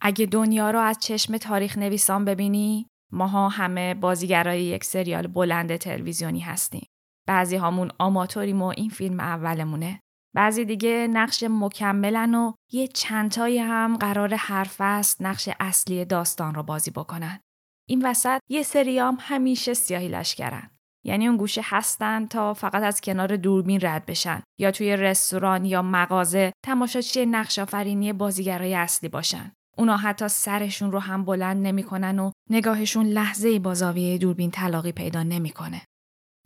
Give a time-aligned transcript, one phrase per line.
[0.00, 6.40] اگه دنیا رو از چشم تاریخ نویسان ببینی ماها همه بازیگرای یک سریال بلند تلویزیونی
[6.40, 6.86] هستیم.
[7.26, 10.00] بعضی هامون آماتوریم و این فیلم اولمونه.
[10.34, 16.62] بعضی دیگه نقش مکملن و یه چندتایی هم قرار حرف است نقش اصلی داستان رو
[16.62, 17.40] بازی بکنن.
[17.88, 20.70] این وسط یه سریام همیشه سیاهی لشکرن.
[21.04, 25.82] یعنی اون گوشه هستن تا فقط از کنار دوربین رد بشن یا توی رستوران یا
[25.82, 29.52] مغازه تماشاچی نقش آفرینی بازیگرای اصلی باشن.
[29.78, 35.22] اونا حتی سرشون رو هم بلند نمی‌کنن و نگاهشون لحظه با زاویه دوربین تلاقی پیدا
[35.22, 35.82] نمی‌کنه.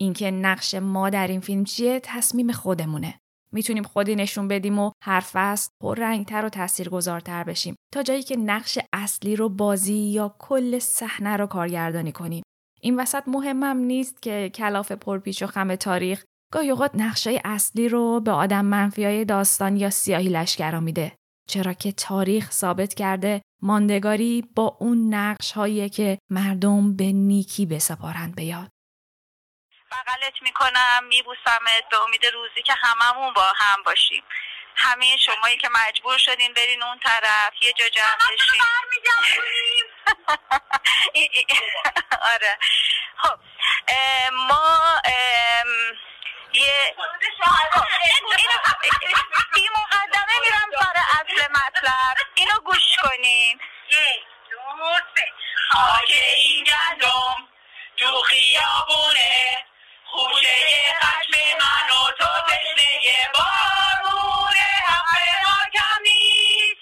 [0.01, 3.15] اینکه نقش ما در این فیلم چیه تصمیم خودمونه.
[3.53, 8.37] می‌تونیم خودی نشون بدیم و حرف است پر رنگتر و تاثیرگذارتر بشیم تا جایی که
[8.37, 12.43] نقش اصلی رو بازی یا کل صحنه رو کارگردانی کنیم.
[12.81, 18.21] این وسط مهمم نیست که کلاف پرپیچ و خم تاریخ گاهی اوقات نقشای اصلی رو
[18.21, 21.13] به آدم منفیای داستان یا سیاهی لشکرا میده.
[21.49, 28.37] چرا که تاریخ ثابت کرده ماندگاری با اون نقش هایی که مردم به نیکی بسپارند
[28.37, 28.71] به یاد.
[29.91, 34.23] بغلت می‌کنم میبوسمت به امید روزی که هممون با هم باشیم.
[34.77, 38.61] همه شمایی که مجبور شدین برین اون طرف یه جا جمع بشین.
[42.35, 42.59] آره.
[43.17, 43.39] خب
[44.33, 45.01] ما
[46.55, 46.97] یه
[49.57, 52.17] این مقدمه میرم سر اصل مطلب.
[52.35, 53.61] اینو گوش کنین
[53.91, 54.85] یک دو
[55.17, 55.27] سه
[55.71, 57.49] خاک این گندم.
[57.97, 59.59] تو خیابونه.
[60.05, 60.57] خوشه
[61.03, 64.55] خشم من و تو تشنه بارون
[64.87, 66.81] حق ما کم نیست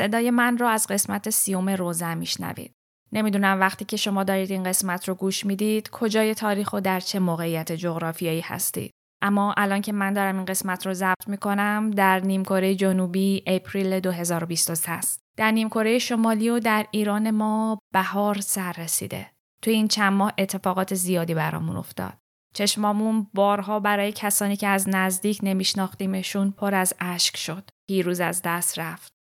[0.00, 2.74] صدای من رو از قسمت سیوم روزه میشنوید.
[3.12, 7.18] نمی‌دونم وقتی که شما دارید این قسمت رو گوش می‌دید کجای تاریخ و در چه
[7.18, 8.90] موقعیت جغرافیایی هستید.
[9.22, 14.92] اما الان که من دارم این قسمت رو ضبط می‌کنم در نیمکره جنوبی اپریل 2023
[14.92, 15.20] است.
[15.36, 19.30] در نیمکره شمالی و در ایران ما بهار سر رسیده.
[19.62, 22.14] تو این چند ماه اتفاقات زیادی برامون افتاد.
[22.54, 27.68] چشمامون بارها برای کسانی که از نزدیک نمیشناختیمشون پر از اشک شد.
[27.88, 29.19] پیروز از دست رفت.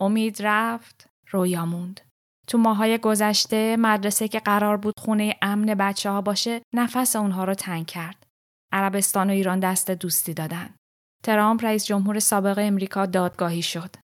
[0.00, 2.00] امید رفت رویا موند
[2.46, 7.54] تو ماهای گذشته مدرسه که قرار بود خونه امن بچه ها باشه نفس اونها رو
[7.54, 8.26] تنگ کرد.
[8.72, 10.74] عربستان و ایران دست دوستی دادن.
[11.22, 13.96] ترامپ رئیس جمهور سابق امریکا دادگاهی شد.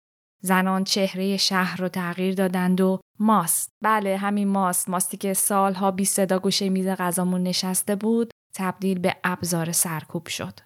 [0.43, 6.05] زنان چهره شهر رو تغییر دادند و ماست بله همین ماست ماستی که سالها بی
[6.05, 10.61] صدا گوشه میز غذامون نشسته بود تبدیل به ابزار سرکوب شد.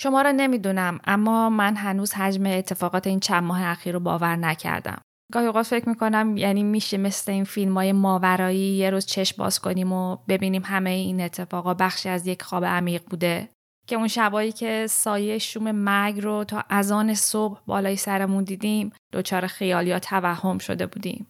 [0.00, 5.00] شما را نمی‌دونم اما من هنوز حجم اتفاقات این چند ماه اخیر رو باور نکردم.
[5.32, 9.60] گاهی اوقات فکر می‌کنم یعنی میشه مثل این فیلم های ماورایی یه روز چشم باز
[9.60, 13.48] کنیم و ببینیم همه این اتفاقا بخشی از یک خواب عمیق بوده
[13.86, 19.46] که اون شبایی که سایه شوم مرگ رو تا اذان صبح بالای سرمون دیدیم دچار
[19.46, 21.26] خیال یا توهم شده بودیم.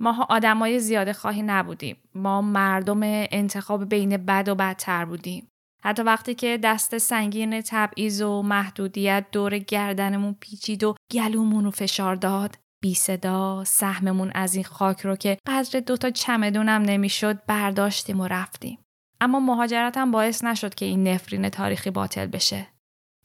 [0.00, 1.96] ماها آدمای زیاده خواهی نبودیم.
[2.14, 5.48] ما مردم انتخاب بین بد و بدتر بودیم.
[5.82, 12.16] حتی وقتی که دست سنگین تبعیض و محدودیت دور گردنمون پیچید و گلومون رو فشار
[12.16, 18.26] داد بی صدا سهممون از این خاک رو که قدر دوتا چمدونم نمی‌شد برداشتیم و
[18.26, 18.78] رفتیم.
[19.20, 22.66] اما مهاجرتم باعث نشد که این نفرین تاریخی باطل بشه.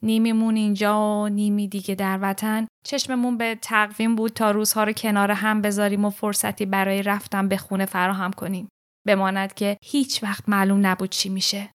[0.04, 5.32] نیمیمون اینجا و نیمی دیگه در وطن چشممون به تقویم بود تا روزها رو کنار
[5.32, 8.68] هم بذاریم و فرصتی برای رفتن به خونه فراهم کنیم.
[9.08, 11.70] بماند که هیچ وقت معلوم نبود چی میشه.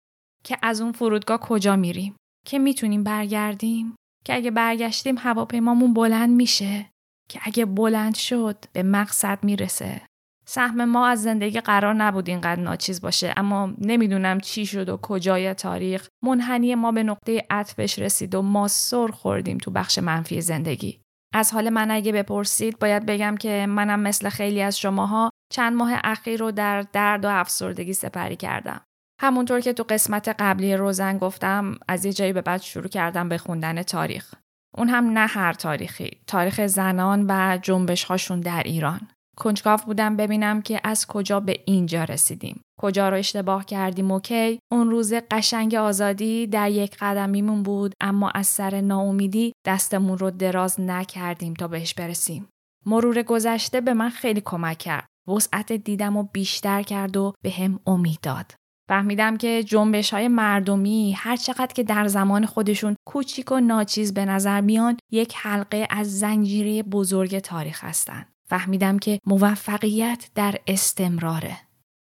[0.48, 2.16] که از اون فرودگاه کجا میریم.
[2.46, 3.94] که می‌تونیم برگردیم.
[4.24, 6.90] که اگه برگشتیم هواپیمامون بلند میشه.
[7.30, 10.00] که اگه بلند شد به مقصد می‌رسه.
[10.46, 15.54] سهم ما از زندگی قرار نبود اینقدر ناچیز باشه اما نمی‌دونم چی شد و کجای
[15.54, 21.00] تاریخ منحنی ما به نقطه عطفش رسید و ما سر خوردیم تو بخش منفی زندگی.
[21.34, 25.92] از حال من اگه بپرسید باید بگم که منم مثل خیلی از شماها چند ماه
[26.04, 28.80] اخیر رو در درد و افسردگی سپری کردم.
[29.20, 33.38] همونطور که تو قسمت قبلی روزن گفتم از یه جایی به بعد شروع کردم به
[33.38, 34.34] خوندن تاریخ.
[34.76, 39.00] اون هم نه هر تاریخی، تاریخ زنان و جنبش هاشون در ایران.
[39.36, 42.60] کنجکاو بودم ببینم که از کجا به اینجا رسیدیم.
[42.80, 48.46] کجا رو اشتباه کردیم اوکی اون روز قشنگ آزادی در یک قدمیمون بود اما از
[48.46, 52.48] سر ناامیدی دستمون رو دراز نکردیم تا بهش برسیم.
[52.86, 55.06] مرور گذشته به من خیلی کمک کرد.
[55.28, 58.54] وسعت دیدم و بیشتر کرد و به هم امید داد.
[58.88, 64.24] فهمیدم که جنبش های مردمی هر چقدر که در زمان خودشون کوچیک و ناچیز به
[64.24, 68.26] نظر میان یک حلقه از زنجیره بزرگ تاریخ هستند.
[68.48, 71.56] فهمیدم که موفقیت در استمراره.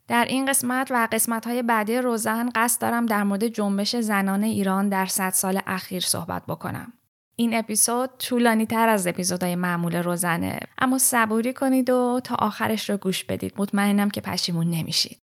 [0.08, 4.90] در این قسمت و قسمت های بعدی روزن قصد دارم در مورد جنبش زنان ایران
[4.90, 6.94] در صد سال اخیر صحبت بکنم.
[7.36, 12.98] این اپیزود طولانی تر از اپیزودهای معمول روزنه اما صبوری کنید و تا آخرش رو
[12.98, 15.18] گوش بدید مطمئنم که پشیمون نمیشید.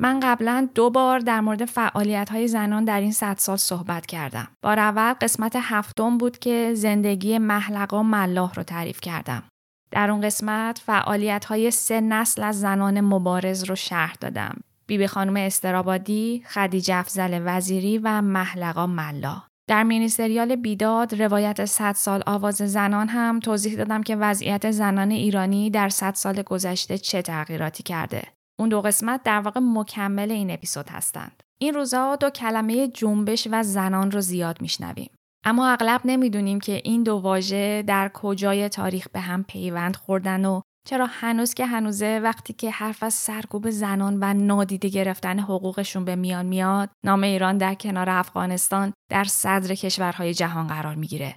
[0.00, 4.48] من قبلا دو بار در مورد فعالیت های زنان در این صد سال صحبت کردم.
[4.62, 9.42] بار اول قسمت هفتم بود که زندگی محلقا ملاح رو تعریف کردم.
[9.90, 14.60] در اون قسمت فعالیت های سه نسل از زنان مبارز رو شرح دادم.
[14.86, 19.42] بیبی خانم استرابادی، خدیجه افزل وزیری و محلقا ملا.
[19.68, 25.10] در مینی سریال بیداد روایت 100 سال آواز زنان هم توضیح دادم که وضعیت زنان
[25.10, 28.22] ایرانی در 100 سال گذشته چه تغییراتی کرده.
[28.58, 31.42] اون دو قسمت در واقع مکمل این اپیزود هستند.
[31.58, 35.10] این روزها دو کلمه جنبش و زنان رو زیاد میشنویم.
[35.44, 40.60] اما اغلب نمی‌دونیم که این دو واژه در کجای تاریخ به هم پیوند خوردن و
[40.88, 46.16] چرا هنوز که هنوزه وقتی که حرف از سرکوب زنان و نادیده گرفتن حقوقشون به
[46.16, 51.34] میان میاد نام ایران در کنار افغانستان در صدر کشورهای جهان قرار می‌گیره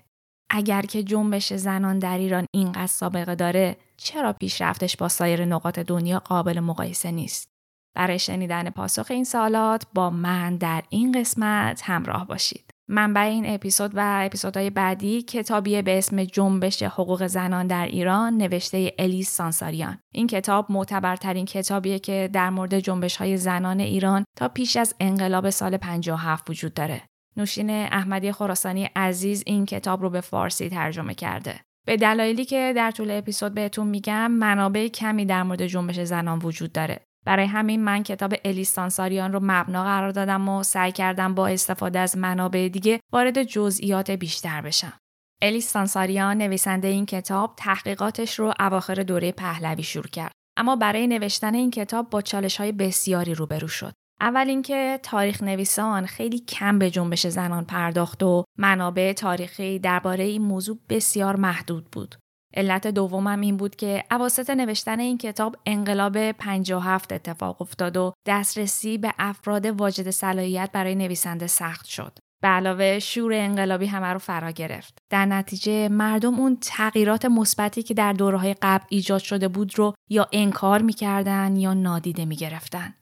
[0.50, 6.20] اگر که جنبش زنان در ایران اینقدر سابقه داره چرا پیشرفتش با سایر نقاط دنیا
[6.20, 7.52] قابل مقایسه نیست
[7.96, 13.92] برای شنیدن پاسخ این سوالات با من در این قسمت همراه باشید منبع این اپیزود
[13.96, 19.98] و اپیزودهای بعدی کتابی به اسم جنبش حقوق زنان در ایران نوشته الیس سانساریان.
[20.14, 25.50] این کتاب معتبرترین کتابیه که در مورد جنبش های زنان ایران تا پیش از انقلاب
[25.50, 27.02] سال 57 وجود داره.
[27.38, 31.60] نوشین احمدی خراسانی عزیز این کتاب رو به فارسی ترجمه کرده.
[31.86, 36.72] به دلایلی که در طول اپیزود بهتون میگم منابع کمی در مورد جنبش زنان وجود
[36.72, 37.00] داره.
[37.26, 42.18] برای همین من کتاب الیستانساریان رو مبنا قرار دادم و سعی کردم با استفاده از
[42.18, 44.94] منابع دیگه وارد جزئیات بیشتر بشم.
[45.42, 50.32] الیستانساریان نویسنده این کتاب تحقیقاتش رو اواخر دوره پهلوی شروع کرد.
[50.58, 53.94] اما برای نوشتن این کتاب با چالش های بسیاری روبرو شد.
[54.22, 60.42] اول اینکه تاریخ نویسان خیلی کم به جنبش زنان پرداخت و منابع تاریخی درباره این
[60.42, 62.16] موضوع بسیار محدود بود.
[62.54, 68.98] علت دومم این بود که عواسط نوشتن این کتاب انقلاب 57 اتفاق افتاد و دسترسی
[68.98, 72.20] به افراد واجد صلاحیت برای نویسنده سخت شد.
[72.42, 74.98] به علاوه شور انقلابی همه رو فرا گرفت.
[75.10, 80.28] در نتیجه مردم اون تغییرات مثبتی که در دورهای قبل ایجاد شده بود رو یا
[80.32, 82.94] انکار می‌کردن یا نادیده می‌گرفتن.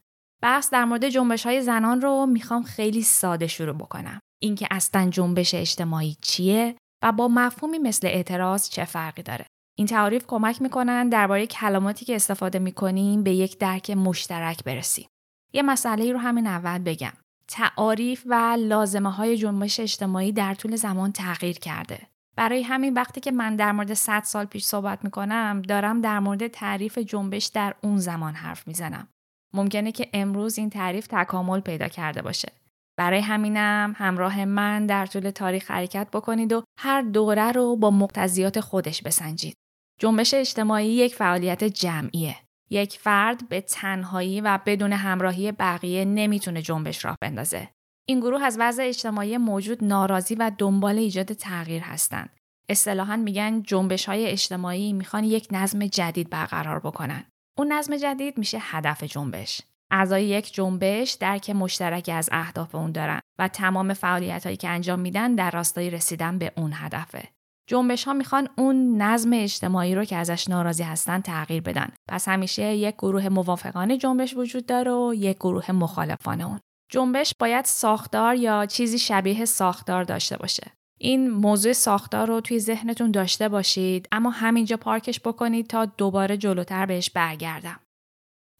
[0.41, 4.19] بحث در مورد جنبش های زنان رو می‌خوام خیلی ساده شروع بکنم.
[4.41, 9.45] اینکه اصلا جنبش اجتماعی چیه و با مفهومی مثل اعتراض چه فرقی داره.
[9.77, 15.07] این تعاریف کمک می‌کنن درباره کلماتی که استفاده می‌کنیم به یک درک مشترک برسیم.
[15.53, 17.13] یه مسئله رو همین اول بگم.
[17.47, 22.07] تعاریف و لازمه های جنبش اجتماعی در طول زمان تغییر کرده.
[22.35, 26.47] برای همین وقتی که من در مورد 100 سال پیش صحبت می‌کنم دارم در مورد
[26.47, 29.07] تعریف جنبش در اون زمان حرف می‌زنم.
[29.53, 32.51] ممکنه که امروز این تعریف تکامل پیدا کرده باشه.
[32.97, 38.59] برای همینم همراه من در طول تاریخ حرکت بکنید و هر دوره رو با مقتضیات
[38.59, 39.55] خودش بسنجید.
[39.99, 42.35] جنبش اجتماعی یک فعالیت جمعیه.
[42.69, 47.69] یک فرد به تنهایی و بدون همراهی بقیه نمی‌تونه جنبش راه بندازه.
[48.07, 52.29] این گروه از وضع اجتماعی موجود ناراضی و دنبال ایجاد تغییر هستند.
[52.69, 57.23] اصطلاحا میگن جنبش های اجتماعی می‌خوان یک نظم جدید برقرار بکنن.
[57.57, 59.61] اون نظم جدید میشه هدف جنبش.
[59.91, 64.99] اعضای یک جنبش درک مشترکی از اهداف اون دارن و تمام فعالیت هایی که انجام
[64.99, 67.29] میدن در راستای رسیدن به اون هدفه.
[67.69, 71.89] جنبش ها می‌خوان اون نظم اجتماعی رو که ازش ناراضی هستن تغییر بدن.
[72.09, 76.59] پس همیشه یک گروه موافقان جنبش وجود داره و یک گروه مخالفان اون.
[76.91, 80.71] جنبش باید ساختار یا چیزی شبیه ساختار داشته باشه.
[81.01, 86.85] این موضوع ساختار رو توی ذهنتون داشته باشید اما همینجا پارکش بکنید تا دوباره جلوتر
[86.85, 87.79] بهش برگردم.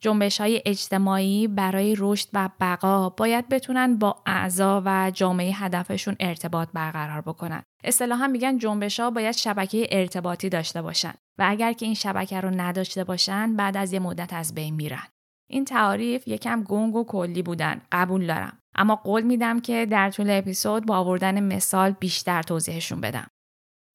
[0.02, 6.70] جنبش های اجتماعی برای رشد و بقا باید بتونن با اعضا و جامعه هدفشون ارتباط
[6.74, 7.64] برقرار بکنن.
[7.84, 12.50] اصطلاحا میگن جنبش ها باید شبکه ارتباطی داشته باشن و اگر که این شبکه رو
[12.50, 15.08] نداشته باشن بعد از یه مدت از بین میرن.
[15.50, 20.30] این تعاریف یکم گنگ و کلی بودن قبول دارم اما قول میدم که در طول
[20.30, 23.28] اپیزود با آوردن مثال بیشتر توضیحشون بدم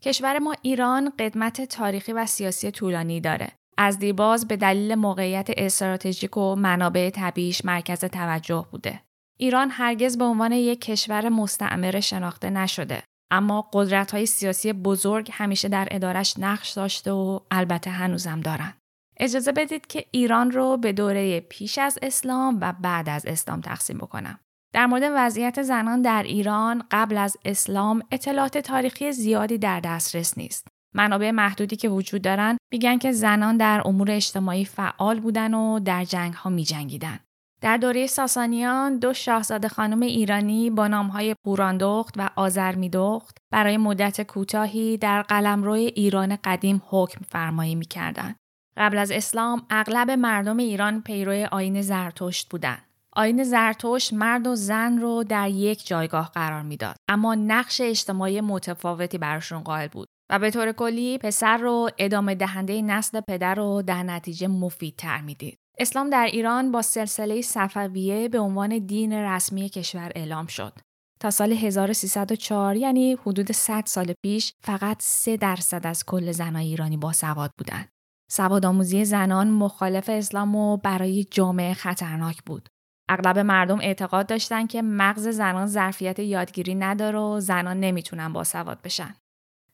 [0.03, 6.37] کشور ما ایران قدمت تاریخی و سیاسی طولانی داره از دیرباز به دلیل موقعیت استراتژیک
[6.37, 9.00] و منابع طبیعیش مرکز توجه بوده
[9.38, 15.69] ایران هرگز به عنوان یک کشور مستعمره شناخته نشده اما قدرت های سیاسی بزرگ همیشه
[15.69, 18.75] در ادارش نقش داشته و البته هنوزم دارن.
[19.17, 23.99] اجازه بدید که ایران رو به دوره پیش از اسلام و بعد از اسلام تقسیم
[23.99, 24.38] بکنم.
[24.75, 30.69] در مورد وضعیت زنان در ایران قبل از اسلام اطلاعات تاریخی زیادی در دسترس نیست.
[30.95, 36.04] منابع محدودی که وجود دارن میگن که زنان در امور اجتماعی فعال بودن و در
[36.04, 37.19] جنگ ها می جنگیدن.
[37.61, 44.97] در دوره ساسانیان دو شاهزاده خانم ایرانی با نامهای پوراندخت و آزرمیدخت برای مدت کوتاهی
[44.97, 48.37] در قلمرو ایران قدیم حکم فرمایی می‌کردند.
[48.76, 52.84] قبل از اسلام اغلب مردم ایران پیرو آین زرتشت بودند.
[53.16, 59.18] آین زرتشت مرد و زن رو در یک جایگاه قرار می‌داد اما نقش اجتماعی متفاوتی
[59.18, 64.02] براشون قائل بود و به طور کلی پسر رو ادامه دهنده نسل پدر رو در
[64.02, 65.59] نتیجه مفیدتر می‌دید.
[65.78, 70.73] اسلام در ایران با سلسله صفویه به عنوان دین رسمی کشور اعلام شد.
[71.21, 76.97] تا سال 1304 یعنی حدود 100 سال پیش فقط 3 درصد از کل زنای ایرانی
[76.97, 77.88] با سواد بودند.
[78.30, 82.68] سوادآموزی زنان مخالف اسلام و برای جامعه خطرناک بود.
[83.09, 88.83] اغلب مردم اعتقاد داشتند که مغز زنان ظرفیت یادگیری نداره و زنان نمی‌تونن با سواد
[88.83, 89.15] بشن.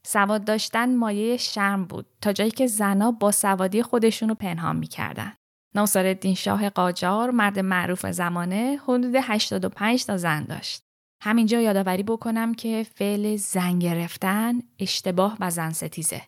[0.03, 5.33] سواد داشتن مایه شرم بود تا جایی که زنا با سوادی خودشونو پنهان می‌کردن.
[5.75, 10.83] ناصرالدین شاه قاجار مرد معروف زمانه حدود 85 تا زن داشت.
[11.23, 16.23] همینجا یادآوری بکنم که فعل زن گرفتن اشتباه و زن ستیزه.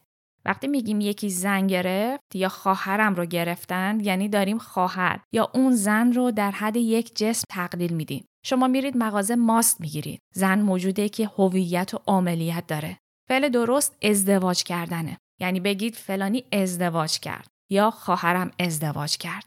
[0.45, 6.13] وقتی میگیم یکی زن گرفت یا خواهرم رو گرفتن یعنی داریم خواهر یا اون زن
[6.13, 8.25] رو در حد یک جسم تقلیل میدیم.
[8.45, 10.21] شما میرید مغازه ماست می‌گیرید.
[10.35, 12.99] زن موجوده که هویت و عملیت داره.
[13.29, 15.19] فعل درست ازدواج کردنه.
[15.41, 19.45] یعنی بگید فلانی ازدواج کرد یا خواهرم ازدواج کرد.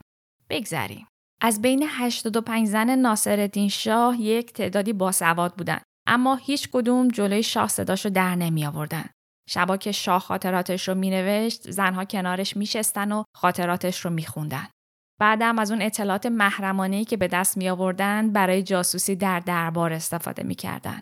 [0.50, 1.08] بگذریم.
[1.42, 7.68] از بین 85 زن ناصرالدین شاه یک تعدادی باسواد بودن اما هیچ کدوم جلوی شاه
[7.68, 9.06] صداشو در نمی آوردن.
[9.50, 14.68] شبا که شاه خاطراتش رو مینوشت زنها کنارش میشستن و خاطراتش رو میخوندن.
[15.20, 20.44] بعدم از اون اطلاعات محرمانهی که به دست می آوردن برای جاسوسی در دربار استفاده
[20.44, 21.02] می‌کردن.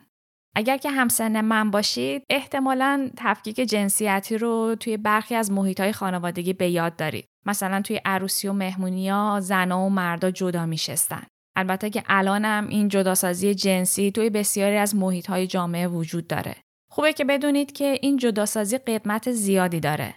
[0.56, 6.70] اگر که همسن من باشید احتمالا تفکیک جنسیتی رو توی برخی از محیطهای خانوادگی به
[6.70, 7.26] یاد دارید.
[7.46, 11.24] مثلا توی عروسی و مهمونی ها زنها و مردا جدا میشستن.
[11.56, 16.56] البته که الانم این جداسازی جنسی توی بسیاری از محیطهای جامعه وجود داره.
[16.94, 20.16] خوبه که بدونید که این جداسازی قدمت زیادی داره.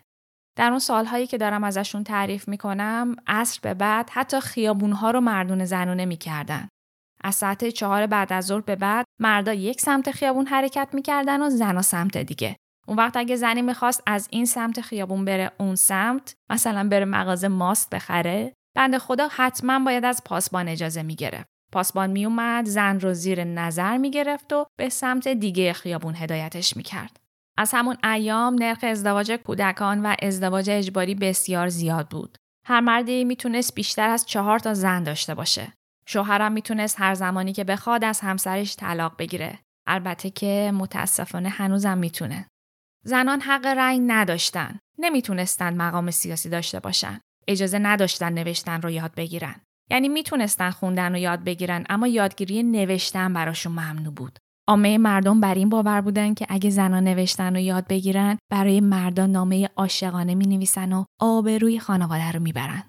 [0.56, 5.64] در اون سالهایی که دارم ازشون تعریف می‌کنم عصر به بعد حتی خیابونها رو مردون
[5.64, 6.68] زنونه می‌کردن.
[7.24, 11.50] از ساعت چهار بعد از ظهر به بعد مردا یک سمت خیابون حرکت می‌کردن و
[11.50, 12.56] زنا سمت دیگه.
[12.88, 17.48] اون وقت اگه زنی می‌خواست از این سمت خیابون بره اون سمت مثلا بره مغازه
[17.48, 21.55] ماست بخره بند خدا حتما باید از پاسبان اجازه می‌گرفت.
[21.72, 27.20] پاسبان میومد زن رو زیر نظر می‌گرفت و به سمت دیگه خیابون هدایتش می‌کرد.
[27.58, 32.38] از همون ایام نرخ ازدواج کودکان و ازدواج اجباری بسیار زیاد بود.
[32.66, 35.72] هر مردی می‌تونست بیشتر از چهار تا زن داشته باشه.
[36.06, 39.58] شوهرم می‌تونست هر زمانی که بخواد از همسرش طلاق بگیره.
[39.86, 42.46] البته که متاسفانه هنوزم می‌تونه.
[43.04, 44.78] زنان حق رأی نداشتن.
[44.98, 47.20] نمی‌تونستن مقام سیاسی داشته باشن.
[47.48, 49.60] اجازه نداشتن نوشتن رو یاد بگیرن.
[49.90, 54.38] یعنی می‌تونستن خوندن رو یاد بگیرن اما یادگیری نوشتن براشون ممنوع بود.
[54.68, 59.30] عامه مردم بر این باور بودن که اگه زنان نوشتن رو یاد بگیرن برای مردان
[59.30, 62.82] نامه عاشقانه می نویسن و آبروی خانواده رو می‌برن.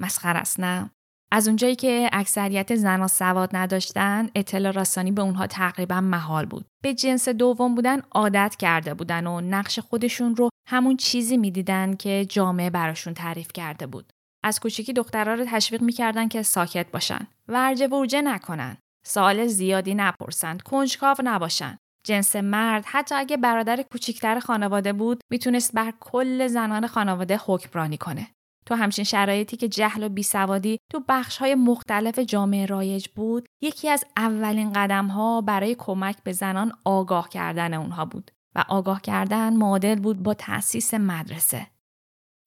[0.00, 0.90] مسخر است نه؟
[1.32, 6.94] از اونجایی که اکثریت زنان سواد نداشتن اطلاع رسانی به اونها تقریبا محال بود به
[6.94, 12.70] جنس دوم بودن عادت کرده بودن و نقش خودشون رو همون چیزی می‌دیدن که جامعه
[12.70, 14.12] براشون تعریف کرده بود
[14.46, 17.26] از کوچیکی دخترها رو تشویق می‌کردن که ساکت باشن.
[17.48, 18.76] ورجه ورجه نکنن.
[19.06, 20.62] سوال زیادی نپرسند.
[20.62, 21.78] کنجکاو نباشن.
[22.04, 28.26] جنس مرد حتی اگه برادر کوچیکتر خانواده بود می‌تونست بر کل زنان خانواده حکمرانی کنه.
[28.66, 33.88] تو همچین شرایطی که جهل و بیسوادی تو بخش های مختلف جامعه رایج بود یکی
[33.88, 38.30] از اولین قدم ها برای کمک به زنان آگاه کردن اونها بود.
[38.54, 41.66] و آگاه کردن معادل بود با تأسیس مدرسه.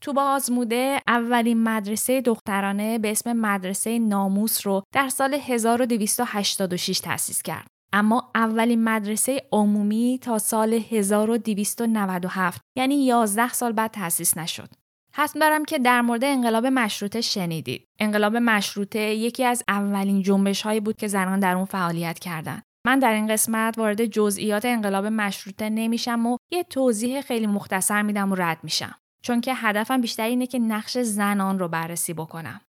[0.02, 7.68] تو بازموده اولین مدرسه دخترانه به اسم مدرسه ناموس رو در سال 1286 تأسیس کرد.
[7.94, 14.70] اما اولین مدرسه عمومی تا سال 1297 یعنی 11 سال بعد تأسیس نشد.
[15.14, 17.86] حتم دارم که در مورد انقلاب مشروطه شنیدید.
[18.00, 22.64] انقلاب مشروطه یکی از اولین جنبش هایی بود که زنان در اون فعالیت کردند.
[22.86, 28.32] من در این قسمت وارد جزئیات انقلاب مشروطه نمیشم و یه توضیح خیلی مختصر میدم
[28.32, 28.96] و رد میشم.
[29.22, 32.62] چون که هدفم بیشتر اینه که نقش زنان رو بررسی بکنم.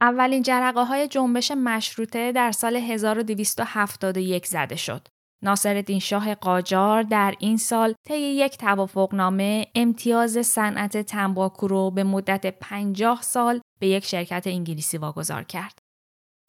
[0.00, 5.08] اولین جرقه های جنبش مشروطه در سال 1271 زده شد.
[5.42, 12.58] ناصرالدین شاه قاجار در این سال طی یک توافقنامه امتیاز صنعت تنباکو رو به مدت
[12.58, 15.78] 50 سال به یک شرکت انگلیسی واگذار کرد.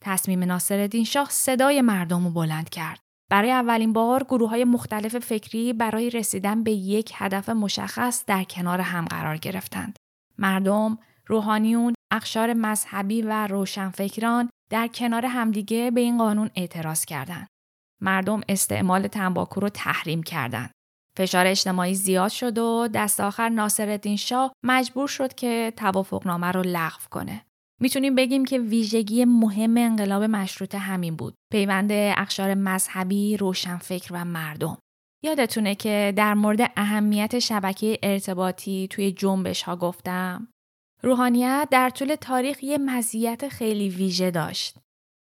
[0.02, 3.00] تصمیم ناصرالدین شاه صدای مردم رو بلند کرد.
[3.30, 8.82] برای اولین بار گروه های مختلف فکری برای رسیدن به یک هدف مشخص در کنار
[8.82, 9.96] هم قرار گرفتند.
[10.38, 17.48] مردم، روحانیون، اخشار مذهبی و روشنفکران در کنار همدیگه به این قانون اعتراض کردند.
[18.02, 20.72] مردم استعمال تنباکو رو تحریم کردند.
[21.18, 27.10] فشار اجتماعی زیاد شد و دست آخر ناصرالدین شاه مجبور شد که توافقنامه رو لغو
[27.10, 27.47] کنه.
[27.82, 31.36] می‌تونیم بگیم که ویژگی مهم انقلاب مشروطه همین بود.
[31.52, 34.78] پیوند اخشار مذهبی، روشنفکر و مردم.
[35.24, 40.48] یادتونه که در مورد اهمیت شبکه ارتباطی توی جنبش ها گفتم؟
[41.04, 44.78] روحانیت در طول تاریخ یه مزیت خیلی ویژه داشت.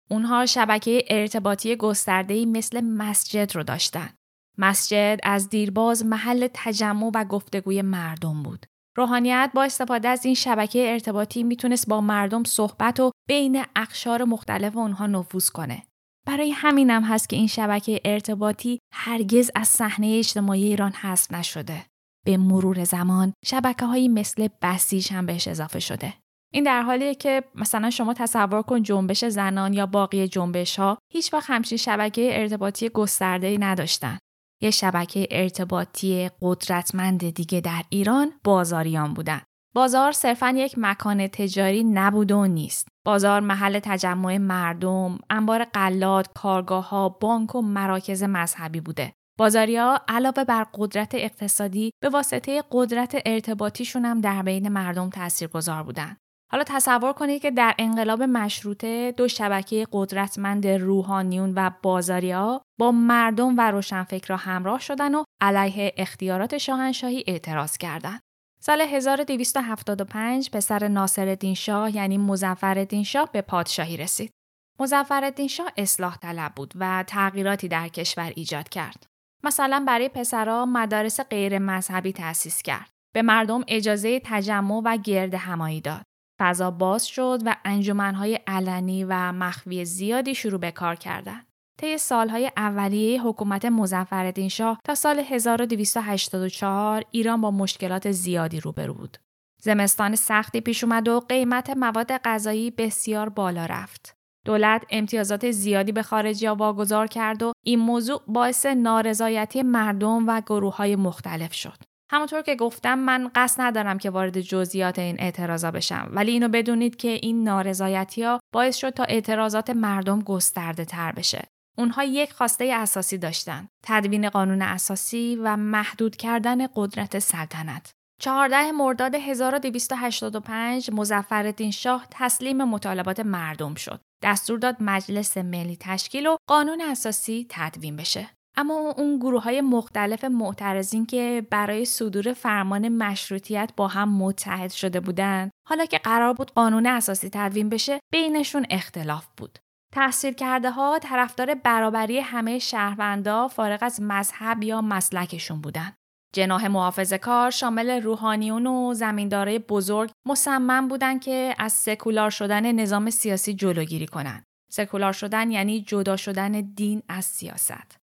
[0.09, 4.09] اونها شبکه ارتباطی گسترده‌ای مثل مسجد رو داشتن.
[4.57, 8.65] مسجد از دیرباز محل تجمع و گفتگوی مردم بود.
[8.97, 14.77] روحانیت با استفاده از این شبکه ارتباطی می‌تونست با مردم صحبت و بین اقشار مختلف
[14.77, 15.83] اونها نفوذ کنه.
[16.27, 21.85] برای همینم هست که این شبکه ارتباطی هرگز از صحنه اجتماعی ایران حذف نشده.
[22.25, 26.13] به مرور زمان شبکه هایی مثل بسیج هم بهش اضافه شده.
[26.53, 31.33] این در حالیه که مثلا شما تصور کن جنبش زنان یا باقی جنبش ها هیچ
[31.33, 34.17] وقت همچین شبکه ارتباطی گسترده ای نداشتن.
[34.61, 39.41] یه شبکه ارتباطی قدرتمند دیگه در ایران بازاریان بودن.
[39.75, 42.87] بازار صرفا یک مکان تجاری نبود و نیست.
[43.05, 49.13] بازار محل تجمع مردم، انبار قلات، کارگاه ها، بانک و مراکز مذهبی بوده.
[49.39, 56.17] بازاریا علاوه بر قدرت اقتصادی به واسطه قدرت ارتباطیشون هم در بین مردم تاثیرگذار بودن.
[56.51, 63.57] حالا تصور کنید که در انقلاب مشروطه دو شبکه قدرتمند روحانیون و بازاریا با مردم
[63.57, 68.21] و روشنفکرها همراه شدن و علیه اختیارات شاهنشاهی اعتراض کردند.
[68.59, 74.31] سال 1275 پسر ناصرالدین شاه یعنی مظفرالدین شاه به پادشاهی رسید.
[74.79, 79.05] مظفرالدین شاه اصلاح طلب بود و تغییراتی در کشور ایجاد کرد.
[79.43, 82.89] مثلا برای پسرها مدارس غیر مذهبی تأسیس کرد.
[83.13, 86.06] به مردم اجازه تجمع و گرد همایی داد.
[86.39, 91.47] فضا باز شد و انجمنهای علنی و مخفی زیادی شروع به کار کردند.
[91.79, 99.17] طی سالهای اولیه حکومت مظفرالدین شاه تا سال 1284 ایران با مشکلات زیادی روبرو بود.
[99.61, 104.13] زمستان سختی پیش اومد و قیمت مواد غذایی بسیار بالا رفت.
[104.45, 110.75] دولت امتیازات زیادی به خارجی واگذار کرد و این موضوع باعث نارضایتی مردم و گروه
[110.75, 111.77] های مختلف شد.
[112.09, 116.95] همونطور که گفتم من قصد ندارم که وارد جزئیات این اعتراضا بشم ولی اینو بدونید
[116.95, 121.43] که این نارضایتی ها باعث شد تا اعتراضات مردم گسترده تر بشه.
[121.77, 127.91] اونها یک خواسته اساسی داشتن تدوین قانون اساسی و محدود کردن قدرت سلطنت.
[128.21, 134.01] 14 مرداد 1285 مظفرالدین شاه تسلیم مطالبات مردم شد.
[134.23, 138.29] دستور داد مجلس ملی تشکیل و قانون اساسی تدوین بشه.
[138.57, 144.99] اما اون گروه های مختلف معترضین که برای صدور فرمان مشروطیت با هم متحد شده
[144.99, 149.59] بودند حالا که قرار بود قانون اساسی تدوین بشه بینشون اختلاف بود
[149.93, 155.93] تحصیل کرده ها طرفدار برابری همه شهروندا فارغ از مذهب یا مسلکشون بودن.
[156.33, 163.09] جناح محافظ کار شامل روحانیون و زمیندارای بزرگ مصمم بودند که از سکولار شدن نظام
[163.09, 164.43] سیاسی جلوگیری کنند.
[164.71, 167.97] سکولار شدن یعنی جدا شدن دین از سیاست.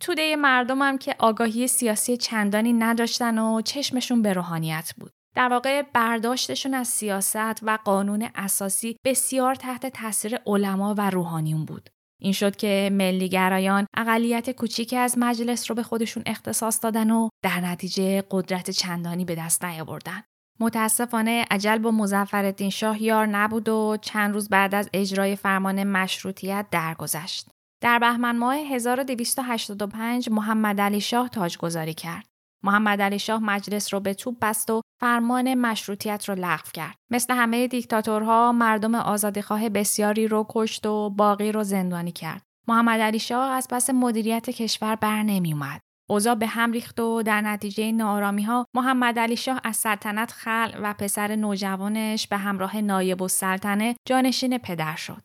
[0.00, 5.10] توده مردم هم که آگاهی سیاسی چندانی نداشتن و چشمشون به روحانیت بود.
[5.34, 11.88] در واقع برداشتشون از سیاست و قانون اساسی بسیار تحت تاثیر علما و روحانیون بود.
[12.20, 17.60] این شد که ملیگرایان اقلیت کوچیکی از مجلس رو به خودشون اختصاص دادن و در
[17.60, 20.22] نتیجه قدرت چندانی به دست نیاوردن.
[20.60, 26.66] متاسفانه عجل با مزفر شاه یار نبود و چند روز بعد از اجرای فرمان مشروطیت
[26.70, 27.48] درگذشت.
[27.80, 32.26] در بهمن ماه 1285 محمد علی شاه تاجگذاری کرد.
[32.62, 36.94] محمد علی شاه مجلس رو به توپ بست و فرمان مشروطیت رو لغو کرد.
[37.10, 42.42] مثل همه دیکتاتورها مردم آزادیخواه بسیاری رو کشت و باقی رو زندانی کرد.
[42.68, 45.80] محمد علی شاه از پس مدیریت کشور بر نمی اومد.
[46.10, 50.70] اوضاع به هم ریخت و در نتیجه نارامی ها محمد علی شاه از سلطنت خل
[50.82, 55.22] و پسر نوجوانش به همراه نایب السلطنه جانشین پدر شد.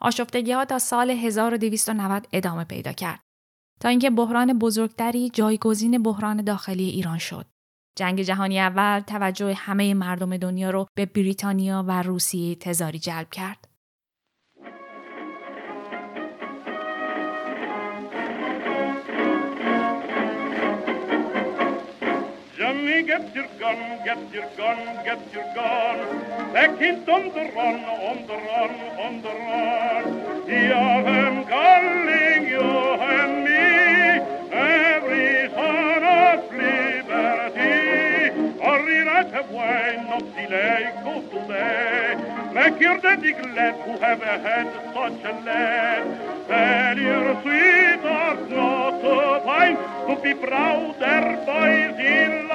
[0.00, 3.20] آشفتگی ها تا سال 1290 ادامه پیدا کرد.
[3.80, 7.46] تا اینکه بحران بزرگتری جایگزین بحران داخلی ایران شد.
[7.98, 13.69] جنگ جهانی اول توجه همه مردم دنیا رو به بریتانیا و روسیه تزاری جلب کرد.
[23.06, 26.52] Get your gun, get your gun, get your gun.
[26.52, 30.46] Back hit on the run, on the run, on the run.
[30.46, 33.66] Jag am calling you and me,
[34.52, 37.80] every son of liberty.
[38.62, 42.52] Hurry right away, not delay, go today.
[42.52, 46.04] Make your daddy glad who have had such a lad.
[46.48, 52.49] Tell your sweetheart not to find to be proud their boys in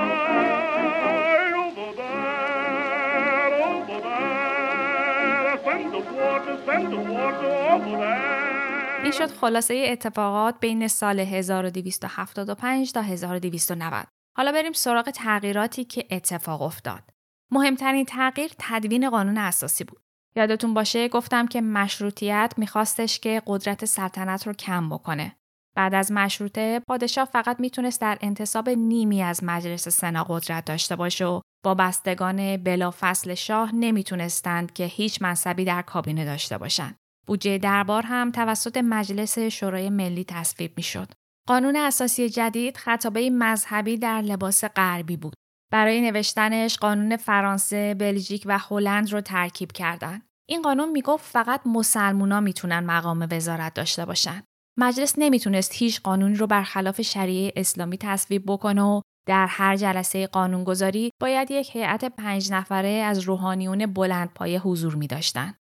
[9.04, 14.08] این شد خلاصه اتفاقات بین سال 1275 تا 1290.
[14.38, 17.04] حالا بریم سراغ تغییراتی که اتفاق افتاد.
[17.52, 20.02] مهمترین تغییر تدوین قانون اساسی بود.
[20.36, 25.36] یادتون باشه گفتم که مشروطیت میخواستش که قدرت سلطنت رو کم بکنه.
[25.76, 31.26] بعد از مشروطه پادشاه فقط می‌تونست در انتصاب نیمی از مجلس سنا قدرت داشته باشه
[31.26, 36.96] و با بستگان بلافصل شاه نمی‌تونستند که هیچ منصبی در کابینه داشته باشند.
[37.28, 41.08] بودجه دربار هم توسط مجلس شورای ملی تصویب می‌شد.
[41.48, 45.34] قانون اساسی جدید خطابه مذهبی در لباس غربی بود.
[45.72, 50.22] برای نوشتنش قانون فرانسه، بلژیک و هلند رو ترکیب کردن.
[50.50, 54.44] این قانون می‌گفت فقط مسلمونا می‌تونن مقام وزارت داشته باشن.
[54.80, 61.12] مجلس نمی‌تونست هیچ قانونی رو برخلاف شریعه اسلامی تصویب بکنه و در هر جلسه قانونگذاری
[61.22, 65.54] باید یک هیئت پنج نفره از روحانیون بلند پایه حضور می داشتن.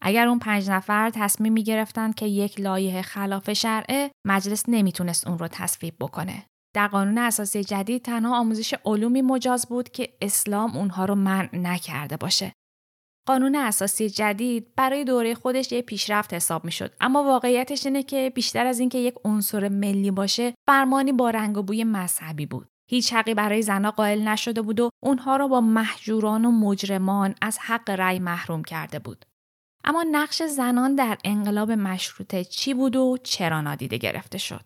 [0.00, 5.38] اگر اون پنج نفر تصمیم می گرفتن که یک لایه خلاف شرعه مجلس نمی‌تونست اون
[5.38, 6.46] رو تصویب بکنه.
[6.74, 12.16] در قانون اساسی جدید تنها آموزش علومی مجاز بود که اسلام اونها رو منع نکرده
[12.16, 12.52] باشه.
[13.28, 18.32] قانون اساسی جدید برای دوره خودش یه پیشرفت حساب می شد اما واقعیتش اینه که
[18.34, 23.12] بیشتر از اینکه یک عنصر ملی باشه فرمانی با رنگ و بوی مذهبی بود هیچ
[23.12, 27.90] حقی برای زنها قائل نشده بود و اونها را با محجوران و مجرمان از حق
[27.90, 29.24] رأی محروم کرده بود
[29.84, 34.60] اما نقش زنان در انقلاب مشروطه چی بود و چرا نادیده گرفته شد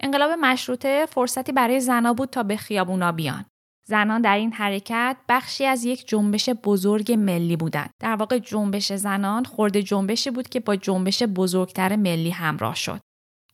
[0.00, 3.44] انقلاب مشروطه فرصتی برای زنها بود تا به خیابونا بیان
[3.88, 7.90] زنان در این حرکت بخشی از یک جنبش بزرگ ملی بودند.
[7.98, 13.00] در واقع جنبش زنان خورده جنبشی بود که با جنبش بزرگتر ملی همراه شد.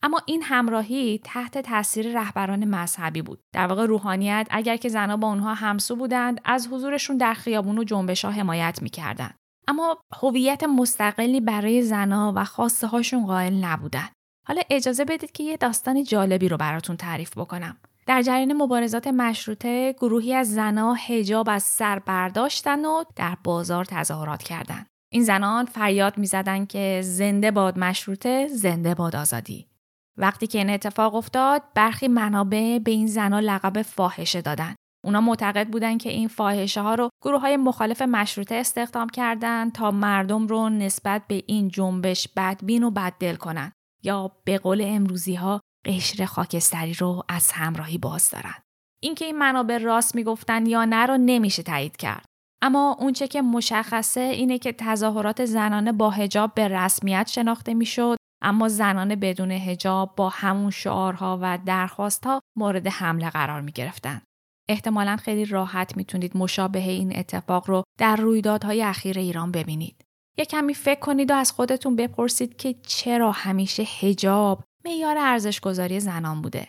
[0.03, 3.39] اما این همراهی تحت تاثیر رهبران مذهبی بود.
[3.53, 7.83] در واقع روحانیت اگر که زنها با اونها همسو بودند از حضورشون در خیابون و
[7.83, 9.35] جنبش ها حمایت می‌کردند.
[9.67, 14.11] اما هویت مستقلی برای زنها و خواسته هاشون قائل نبودند.
[14.47, 17.77] حالا اجازه بدید که یه داستان جالبی رو براتون تعریف بکنم.
[18.05, 24.43] در جریان مبارزات مشروطه گروهی از زنها حجاب از سر برداشتن و در بازار تظاهرات
[24.43, 24.87] کردند.
[25.11, 29.67] این زنان فریاد می‌زدند که زنده باد مشروطه، زنده باد آزادی.
[30.17, 34.75] وقتی که این اتفاق افتاد، برخی منابع به این زنها لقب فاحشه دادند.
[35.05, 39.91] اونا معتقد بودند که این فاحشه ها رو گروه های مخالف مشروطه استخدام کردند تا
[39.91, 43.73] مردم رو نسبت به این جنبش بدبین و بددل کنند
[44.03, 48.55] یا به قول امروزی ها قشر خاکستری رو از همراهی باز دارن.
[49.01, 52.25] اینکه این منابع راست می‌گفتن یا نه رو نمیشه تایید کرد.
[52.61, 58.69] اما اونچه که مشخصه اینه که تظاهرات زنانه با هجاب به رسمیت شناخته می‌شد اما
[58.69, 64.21] زنان بدون هجاب با همون شعارها و درخواستها مورد حمله قرار می گرفتن.
[64.69, 70.05] احتمالا خیلی راحت می‌تونید مشابه این اتفاق رو در رویدادهای اخیر ایران ببینید.
[70.37, 76.41] یه کمی فکر کنید و از خودتون بپرسید که چرا همیشه هجاب معیار ارزشگذاری زنان
[76.41, 76.67] بوده.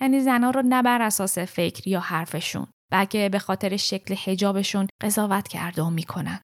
[0.00, 5.48] یعنی زنان رو نه بر اساس فکر یا حرفشون بلکه به خاطر شکل هجابشون قضاوت
[5.48, 6.40] کرده و می‌کنن.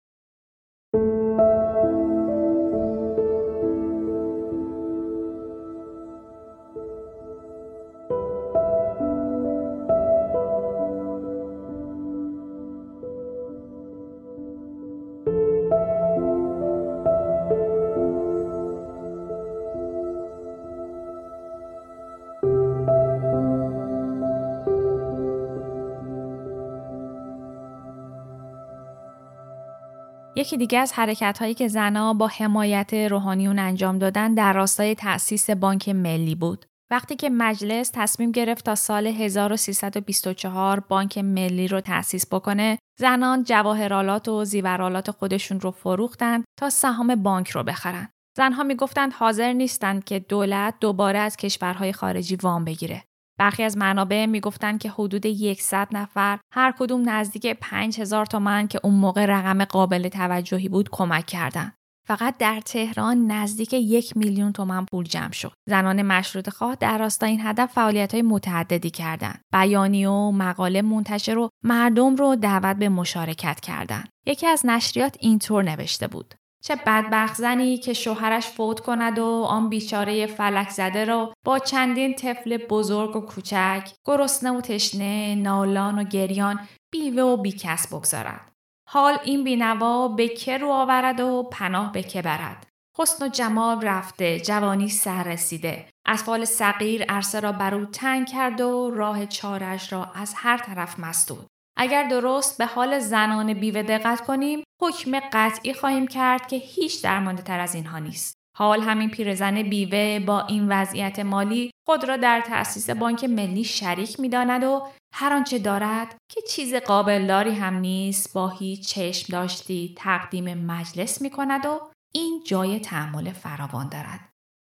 [30.48, 35.50] یکی دیگه از حرکت هایی که زنها با حمایت روحانیون انجام دادن در راستای تأسیس
[35.50, 36.66] بانک ملی بود.
[36.90, 44.28] وقتی که مجلس تصمیم گرفت تا سال 1324 بانک ملی رو تأسیس بکنه، زنان جواهرالات
[44.28, 48.08] و زیورالات خودشون رو فروختند تا سهام بانک رو بخرن.
[48.37, 53.04] زنها می‌گفتند حاضر نیستند که دولت دوباره از کشورهای خارجی وام بگیره.
[53.38, 55.27] برخی از منابع می‌گفتند که حدود
[55.61, 61.27] 100 نفر هر کدوم نزدیک 5000 تومن که اون موقع رقم قابل توجهی بود کمک
[61.27, 61.74] کردند.
[62.09, 65.53] فقط در تهران نزدیک یک میلیون تومن پول جمع شد.
[65.68, 69.40] زنان مشروط خواه در راستای این هدف فعالیت های متعددی کردند.
[69.53, 74.09] بیانی و مقاله منتشر و مردم رو دعوت به مشارکت کردند.
[74.27, 76.35] یکی از نشریات اینطور نوشته بود.
[76.62, 82.14] چه بدبخت زنی که شوهرش فوت کند و آن بیچاره فلک زده را با چندین
[82.14, 88.53] طفل بزرگ و کوچک گرسنه و تشنه نالان و گریان بیوه و بیکس بگذارد.
[88.88, 92.66] حال این بینوا به که رو آورد و پناه به که برد.
[92.99, 95.87] حسن و جمال رفته جوانی سر رسیده.
[96.07, 100.99] اطفال صغیر عرصه را بر او تنگ کرد و راه چارش را از هر طرف
[100.99, 101.47] مسدود
[101.81, 107.43] اگر درست به حال زنان بیوه دقت کنیم حکم قطعی خواهیم کرد که هیچ درمانده
[107.43, 108.35] تر از اینها نیست.
[108.57, 114.21] حال همین پیرزن بیوه با این وضعیت مالی خود را در تأسیس بانک ملی شریک
[114.21, 120.55] می‌داند و هر آنچه دارد که چیز قابلداری هم نیست با هیچ چشم داشتی تقدیم
[120.55, 121.81] مجلس می کند و
[122.14, 124.21] این جای تحمل فراوان دارد.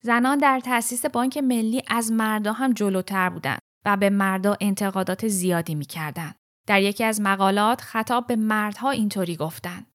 [0.03, 5.75] زنان در تأسیس بانک ملی از مردا هم جلوتر بودند و به مردا انتقادات زیادی
[5.75, 5.85] می
[6.69, 9.85] در یکی از مقالات خطاب به مردها اینطوری گفتند.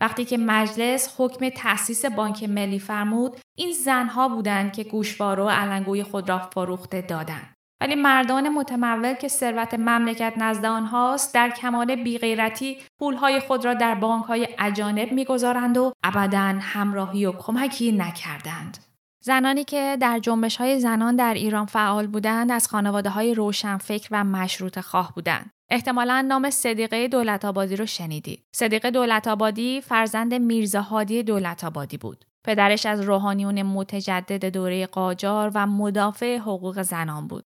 [0.00, 6.02] وقتی که مجلس حکم تأسیس بانک ملی فرمود این زنها بودند که گوشواره و علنگوی
[6.02, 12.78] خود را فروخته دادند ولی مردان متمول که ثروت مملکت نزد آنهاست در کمال بیغیرتی
[12.98, 18.78] پولهای خود را در بانکهای اجانب می‌گذارند و ابدا همراهی و کمکی نکردند
[19.24, 24.24] زنانی که در جنبش های زنان در ایران فعال بودند از خانواده های روشنفکر و
[24.24, 25.50] مشروط خواه بودند.
[25.70, 28.44] احتمالا نام صدیقه دولت آبادی رو شنیدید.
[28.52, 32.24] صدیقه دولت آبادی فرزند میرزا هادی دولت آبادی بود.
[32.44, 37.44] پدرش از روحانیون متجدد دوره قاجار و مدافع حقوق زنان بود.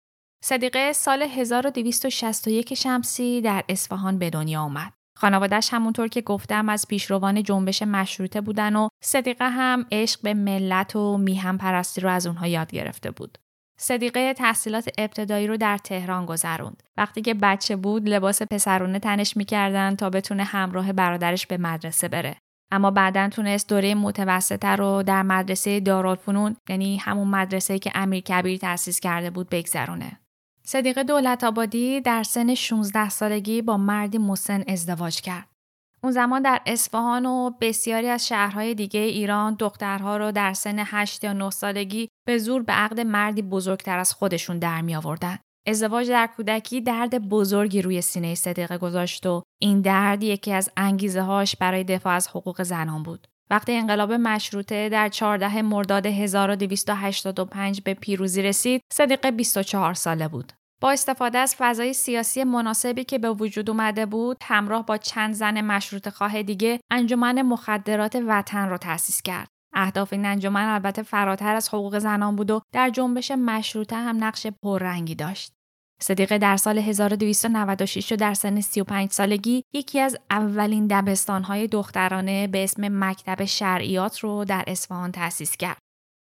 [0.45, 4.93] صدیقه سال 1261 شمسی در اصفهان به دنیا آمد.
[5.17, 10.97] خانوادش همونطور که گفتم از پیشروان جنبش مشروطه بودن و صدیقه هم عشق به ملت
[10.97, 13.39] و میهم پرستی رو از اونها یاد گرفته بود.
[13.81, 16.83] صدیقه تحصیلات ابتدایی رو در تهران گذروند.
[16.97, 22.37] وقتی که بچه بود لباس پسرونه تنش می‌کردن تا بتونه همراه برادرش به مدرسه بره.
[22.71, 28.59] اما بعدا تونست دوره متوسطه رو در مدرسه دارالفنون یعنی همون مدرسه که امیر کبیر
[28.59, 30.21] تأسیس کرده بود بگذرونه.
[30.65, 35.58] صدیقه دولت آبادی در سن 16 سالگی با مردی مسن ازدواج کرد.
[36.03, 41.25] اون زمان در اصفهان و بسیاری از شهرهای دیگه ایران دخترها رو در سن 8
[41.25, 45.39] یا 9 سالگی به زور به عقد مردی بزرگتر از خودشون در می آوردن.
[45.67, 51.23] ازدواج در کودکی درد بزرگی روی سینه صدیقه گذاشت و این درد یکی از انگیزه
[51.23, 53.27] هاش برای دفاع از حقوق زنان بود.
[53.51, 60.53] وقتی انقلاب مشروطه در 14 مرداد 1285 به پیروزی رسید، صدیقه 24 ساله بود.
[60.81, 65.61] با استفاده از فضای سیاسی مناسبی که به وجود اومده بود همراه با چند زن
[65.61, 71.69] مشروط خواه دیگه انجمن مخدرات وطن را تأسیس کرد اهداف این انجمن البته فراتر از
[71.69, 75.53] حقوق زنان بود و در جنبش مشروطه هم نقش پررنگی داشت
[76.01, 82.65] صدیقه در سال 1296 و در سن 35 سالگی یکی از اولین دبستانهای دخترانه به
[82.65, 85.79] اسم مکتب شرعیات رو در اصفهان تأسیس کرد.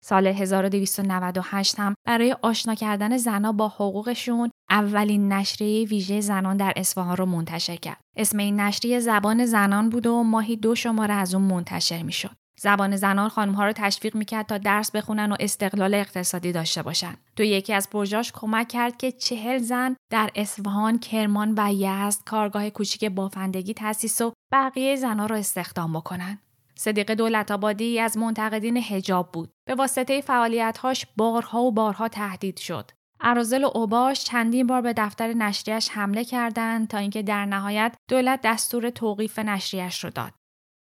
[0.10, 7.18] سال 1298 هم برای آشنا کردن زنها با حقوقشون اولین نشریه ویژه زنان در اصفهان
[7.18, 8.00] رو منتشر کرد.
[8.18, 12.32] اسم این نشریه زبان زنان بود و ماهی دو شماره از اون منتشر می‌شد.
[12.60, 17.14] زبان زنان خانمها رو تشویق می‌کرد تا درس بخونن و استقلال اقتصادی داشته باشن.
[17.36, 22.70] تو یکی از پروژاش کمک کرد که چهل زن در اصفهان، کرمان و یزد کارگاه
[22.70, 26.40] کوچیک بافندگی تأسیس و بقیه زنها رو استخدام بکنن.
[26.78, 29.52] صدیق دولت آبادی از منتقدین هجاب بود.
[29.68, 32.92] به واسطه فعالیتهاش بارها و بارها تهدید شد.
[33.22, 38.40] ارازل و اوباش چندین بار به دفتر نشریش حمله کردند تا اینکه در نهایت دولت
[38.44, 40.34] دستور توقیف نشریش رو داد.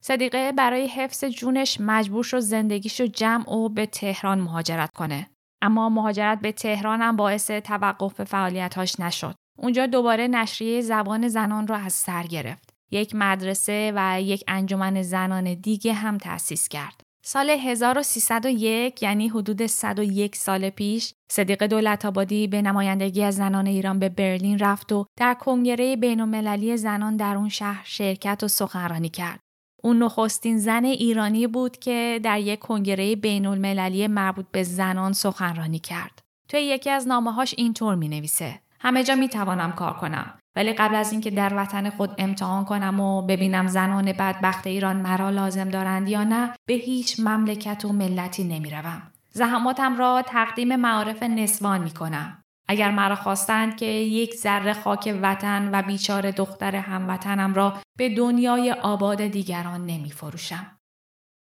[0.03, 5.31] صدیقه برای حفظ جونش مجبور شد زندگیشو جمع و به تهران مهاجرت کنه.
[5.63, 9.35] اما مهاجرت به تهران هم باعث توقف فعالیتاش نشد.
[9.59, 12.74] اونجا دوباره نشریه زبان زنان را از سر گرفت.
[12.91, 17.01] یک مدرسه و یک انجمن زنان دیگه هم تأسیس کرد.
[17.27, 23.99] سال 1301 یعنی حدود 101 سال پیش صدیق دولت آبادی به نمایندگی از زنان ایران
[23.99, 29.41] به برلین رفت و در کنگره بین زنان در اون شهر شرکت و سخنرانی کرد.
[29.83, 35.79] اون نخستین زن ایرانی بود که در یک کنگره بین المللی مربوط به زنان سخنرانی
[35.79, 36.21] کرد.
[36.49, 38.61] توی یکی از نامه هاش اینطور می نویسه.
[38.81, 40.39] همه جا می توانم کار کنم.
[40.57, 45.31] ولی قبل از اینکه در وطن خود امتحان کنم و ببینم زنان بدبخت ایران مرا
[45.31, 49.03] لازم دارند یا نه به هیچ مملکت و ملتی نمی‌روم.
[49.31, 52.45] زحماتم را تقدیم معارف نسوان می کنم.
[52.69, 58.73] اگر مرا خواستند که یک ذره خاک وطن و بیچاره دختر هموطنم را به دنیای
[58.73, 60.79] آباد دیگران نمی فروشم.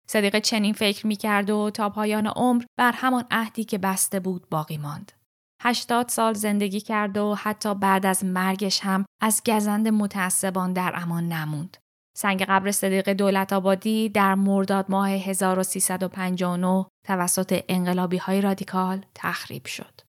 [0.08, 4.50] صدیق چنین فکر می کرد و تا پایان عمر بر همان عهدی که بسته بود
[4.50, 5.12] باقی ماند.
[5.68, 11.28] هشتاد سال زندگی کرد و حتی بعد از مرگش هم از گزند متعصبان در امان
[11.28, 11.78] نموند.
[12.18, 20.02] سنگ قبر صدیق دولت آبادی در مرداد ماه 1359 توسط انقلابی های رادیکال تخریب شد.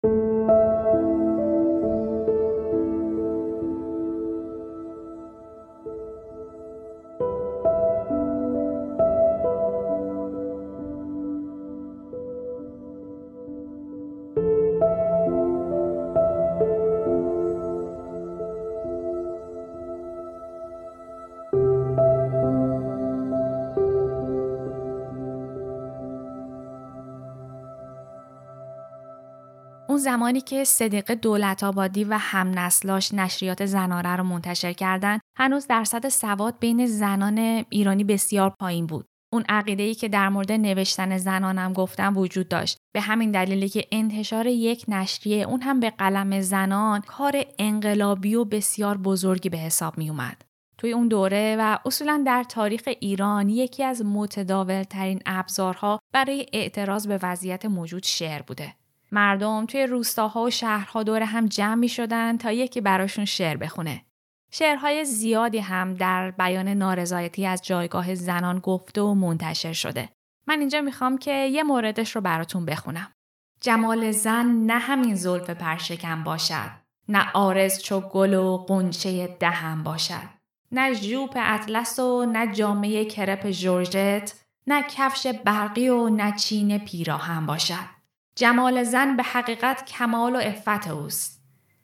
[30.06, 36.08] زمانی که صدیق دولت آبادی و هم نسلاش نشریات زناره رو منتشر کردند، هنوز درصد
[36.08, 39.06] سواد بین زنان ایرانی بسیار پایین بود.
[39.32, 42.76] اون عقیده ای که در مورد نوشتن زنانم گفتم وجود داشت.
[42.94, 48.44] به همین دلیلی که انتشار یک نشریه اون هم به قلم زنان کار انقلابی و
[48.44, 50.42] بسیار بزرگی به حساب می اومد.
[50.78, 57.06] توی اون دوره و اصولا در تاریخ ایران یکی از متداول ترین ابزارها برای اعتراض
[57.06, 58.74] به وضعیت موجود شعر بوده.
[59.16, 64.02] مردم توی روستاها و شهرها دور هم جمع می شدن تا یکی براشون شعر بخونه.
[64.50, 70.08] شعرهای زیادی هم در بیان نارضایتی از جایگاه زنان گفته و منتشر شده.
[70.46, 73.12] من اینجا می‌خوام که یه موردش رو براتون بخونم.
[73.60, 76.70] جمال زن نه همین زلف پرشکم باشد.
[77.08, 80.28] نه آرز چو گل و قنچه دهم باشد.
[80.72, 84.34] نه ژوپ اطلس و نه جامعه کرپ جورجت.
[84.66, 87.95] نه کفش برقی و نه چین پیراهن باشد.
[88.36, 91.42] جمال زن به حقیقت کمال و افت اوست.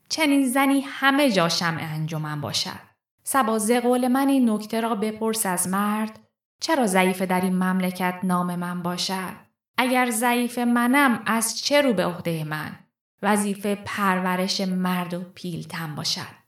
[0.08, 2.80] چنین زنی همه جا شمع انجمن باشد.
[3.24, 6.20] سبا قول من این نکته را بپرس از مرد
[6.60, 9.36] چرا ضعیف در این مملکت نام من باشد؟
[9.78, 12.78] اگر ضعیف منم از چه رو به عهده من؟
[13.22, 16.42] وظیفه پرورش مرد و پیلتن باشد.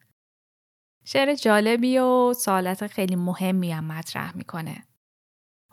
[1.04, 4.84] شعر جالبی و سوالات خیلی مهمی هم مطرح می‌کنه.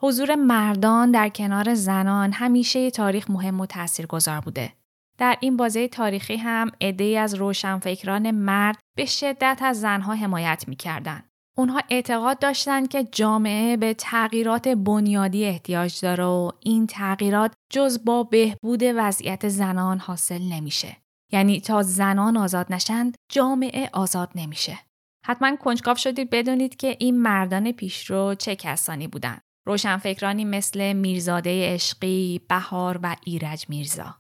[0.03, 4.73] حضور مردان در کنار زنان همیشه تاریخ مهم و تاثیرگذار بوده.
[5.17, 11.29] در این بازه تاریخی هم عدهای از روشنفکران مرد به شدت از زنها حمایت می‌کردند.
[11.57, 18.23] اونها اعتقاد داشتند که جامعه به تغییرات بنیادی احتیاج داره و این تغییرات جز با
[18.23, 20.97] بهبود وضعیت زنان حاصل نمیشه.
[21.31, 24.79] یعنی تا زنان آزاد نشند جامعه آزاد نمیشه.
[25.25, 29.41] حتما کنجکاو شدید بدونید که این مردان پیشرو چه کسانی بودند.
[29.65, 34.15] روشنفکرانی مثل میرزاده عشقی، بهار و ایرج میرزا.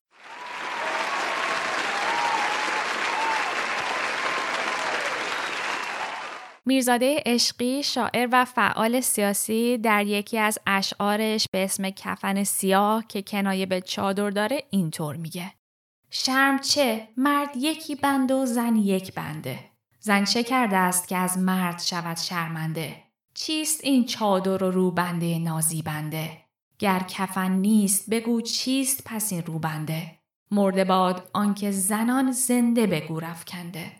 [6.65, 13.21] میرزاده عشقی شاعر و فعال سیاسی در یکی از اشعارش به اسم کفن سیاه که
[13.21, 15.51] کنایه به چادر داره اینطور میگه.
[16.09, 19.59] شرم چه؟ مرد یکی بند و زن یک بنده.
[19.99, 23.10] زن چه کرده است که از مرد شود شرمنده؟
[23.41, 26.37] چیست این چادر و روبنده نازیبنده؟
[26.79, 30.11] گر کفن نیست بگو چیست پس این روبنده؟
[30.51, 33.91] مرده باد آنکه زنان زنده به گور افکنده.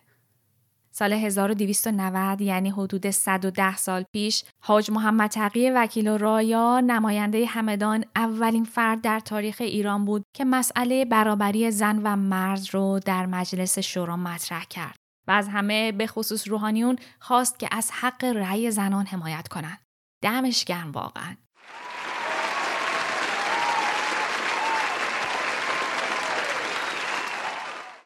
[0.92, 8.06] سال 1290 یعنی حدود 110 سال پیش حاج محمد تقی وکیل و رایا نماینده همدان
[8.16, 13.80] اولین فرد در تاریخ ایران بود که مسئله برابری زن و مرد رو در مجلس
[13.80, 15.01] شورا مطرح کرد.
[15.32, 19.80] از همه به خصوص روحانیون خواست که از حق رأی زنان حمایت کنند.
[20.22, 21.36] دمش گرم واقعا.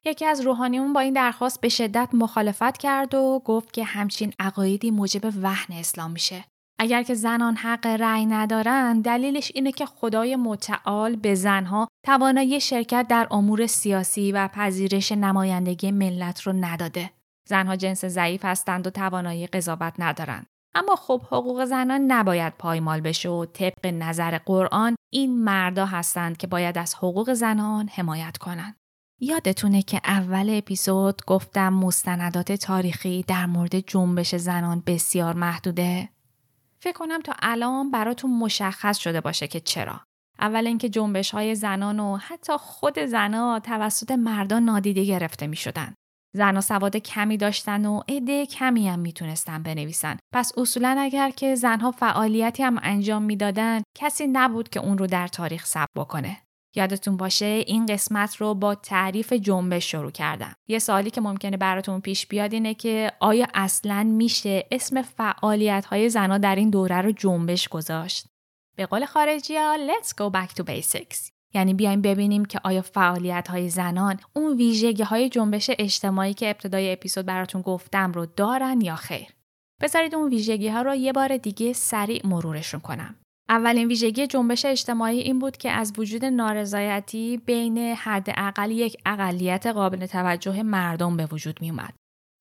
[0.06, 4.92] یکی از روحانیون با این درخواست به شدت مخالفت کرد و گفت که همچین عقایدی
[4.92, 6.46] موجب وحن اسلام میشه.
[6.80, 13.06] اگر که زنان حق رأی ندارن دلیلش اینه که خدای متعال به زنها توانایی شرکت
[13.10, 17.12] در امور سیاسی و پذیرش نمایندگی ملت رو نداده.
[17.48, 20.46] زنها جنس ضعیف هستند و توانایی قضاوت ندارند.
[20.76, 26.48] اما خب حقوق زنان نباید پایمال بشه و طبق نظر قرآن این مردا هستند که
[26.48, 28.76] باید از حقوق زنان حمایت کنند.
[29.22, 36.10] یادتونه که اول اپیزود گفتم مستندات تاریخی در مورد جنبش زنان بسیار محدوده؟
[36.86, 40.02] فکر کنم تا الان براتون مشخص شده باشه که چرا.
[40.40, 45.94] اول اینکه جنبش های زنان و حتی خود زنها توسط مردان نادیده گرفته می شدن.
[46.62, 50.18] سواد کمی داشتن و عده کمی هم می‌تونستن بنویسن.
[50.34, 55.28] پس اصولا اگر که زنها فعالیتی هم انجام می‌دادن کسی نبود که اون رو در
[55.28, 56.38] تاریخ ثبت بکنه.
[56.78, 60.56] یادتون باشه این قسمت رو با تعریف جنبش شروع کردم.
[60.68, 66.10] یه سوالی که ممکنه براتون پیش بیاد اینه که آیا اصلا میشه اسم فعالیت های
[66.10, 68.26] زنها در این دوره رو جنبش گذاشت؟
[68.76, 71.32] به قول خارجی ها let's go back to basics.
[71.54, 76.94] یعنی بیایم ببینیم که آیا فعالیت های زنان اون ویژگی های جنبش اجتماعی که ابتدای
[76.94, 79.28] اپیزود براتون گفتم رو دارن یا خیر.
[79.82, 83.16] بذارید اون ویژگی ها رو یه بار دیگه سریع مرورشون کنم.
[83.50, 90.06] اولین ویژگی جنبش اجتماعی این بود که از وجود نارضایتی بین حداقل یک اقلیت قابل
[90.06, 91.94] توجه مردم به وجود می اومد.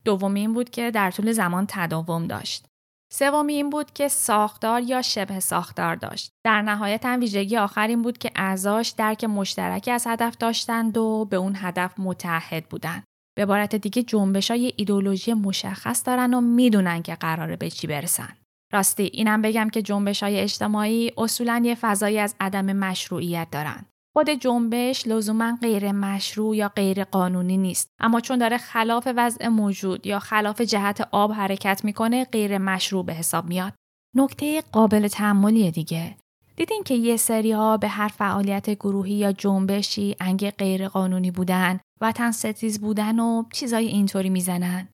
[0.05, 2.65] دومی این بود که در طول زمان تداوم داشت.
[3.13, 6.31] سومی این بود که ساختار یا شبه ساختار داشت.
[6.45, 11.25] در نهایت هم ویژگی آخر این بود که اعضاش درک مشترکی از هدف داشتند و
[11.25, 13.03] به اون هدف متحد بودند.
[13.35, 18.37] به عبارت دیگه جنبش های ایدولوژی مشخص دارن و می‌دونن که قراره به چی برسن.
[18.75, 23.85] راستی اینم بگم که جنبش های اجتماعی اصولا یه فضایی از عدم مشروعیت دارن.
[24.17, 27.89] خود جنبش لزوما غیر مشروع یا غیر قانونی نیست.
[27.99, 33.13] اما چون داره خلاف وضع موجود یا خلاف جهت آب حرکت می‌کنه غیر مشروع به
[33.13, 33.73] حساب میاد.
[34.15, 36.15] نکته قابل تحملی دیگه.
[36.55, 41.79] دیدین که یه سری ها به هر فعالیت گروهی یا جنبشی انگ غیر قانونی بودن
[42.01, 44.87] وطن ستیز بودن و چیزای اینطوری می‌زنن.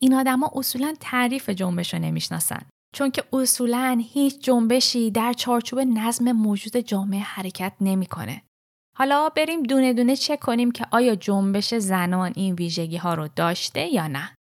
[0.00, 2.62] این آدما اصولا تعریف جنبش رو نمی‌شناسن.
[2.92, 8.42] چون که اصولا هیچ جنبشی در چارچوب نظم موجود جامعه حرکت نمی‌کنه.
[8.96, 13.86] حالا بریم دونه دونه چک کنیم که آیا جنبش زنان این ویژگی ها رو داشته
[13.86, 14.34] یا نه.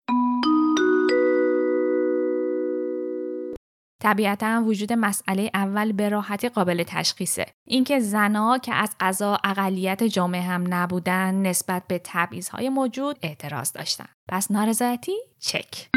[4.03, 7.47] طبیعتا وجود مسئله اول به راحتی قابل تشخیصه.
[7.69, 14.07] اینکه زنها که از قضا اقلیت جامعه هم نبودن نسبت به تبعیضهای موجود اعتراض داشتن.
[14.29, 15.89] پس نارضایتی چک.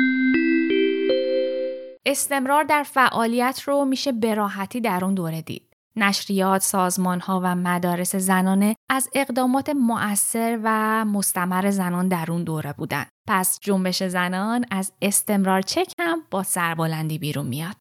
[2.10, 5.74] استمرار در فعالیت رو میشه به راحتی در اون دوره دید.
[5.96, 12.74] نشریات، سازمان ها و مدارس زنانه از اقدامات مؤثر و مستمر زنان در اون دوره
[12.74, 13.06] بودن.
[13.28, 17.76] پس جنبش زنان از استمرار چک هم با سربلندی بیرون میاد.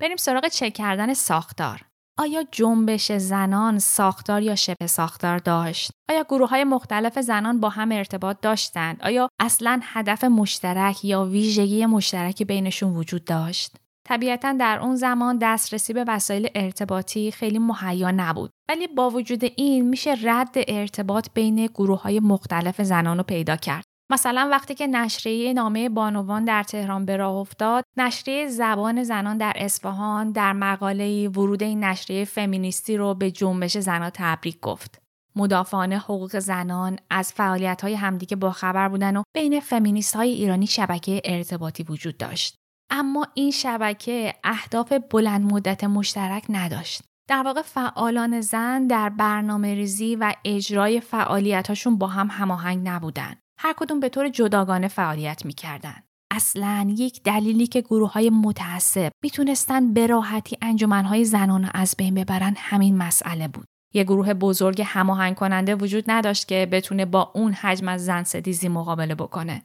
[0.00, 1.80] بریم سراغ چک کردن ساختار.
[2.18, 7.92] آیا جنبش زنان ساختار یا شبه ساختار داشت؟ آیا گروه های مختلف زنان با هم
[7.92, 13.76] ارتباط داشتند؟ آیا اصلا هدف مشترک یا ویژگی مشترکی بینشون وجود داشت؟
[14.08, 19.88] طبیعتا در اون زمان دسترسی به وسایل ارتباطی خیلی مهیا نبود ولی با وجود این
[19.88, 25.52] میشه رد ارتباط بین گروه های مختلف زنان رو پیدا کرد مثلا وقتی که نشریه
[25.52, 31.62] نامه بانوان در تهران به راه افتاد نشریه زبان زنان در اصفهان در مقاله ورود
[31.62, 35.04] این نشریه فمینیستی رو به جنبش زنان تبریک گفت
[35.36, 40.66] مدافعان حقوق زنان از فعالیت های همدیگه با خبر بودن و بین فمینیست های ایرانی
[40.66, 42.56] شبکه ارتباطی وجود داشت.
[42.90, 47.02] اما این شبکه اهداف بلند مدت مشترک نداشت.
[47.28, 53.34] در واقع فعالان زن در برنامه ریزی و اجرای فعالیتاشون با هم هماهنگ نبودن.
[53.58, 56.02] هر کدوم به طور جداگانه فعالیت می‌کردن.
[56.30, 62.54] اصلا یک دلیلی که گروه های متعصب می‌تونستن به راحتی انجمنهای زنان از بین ببرن
[62.58, 63.66] همین مسئله بود.
[63.94, 68.68] یه گروه بزرگ هماهنگ کننده وجود نداشت که بتونه با اون حجم از زن ستیزی
[68.68, 69.62] مقابله بکنه.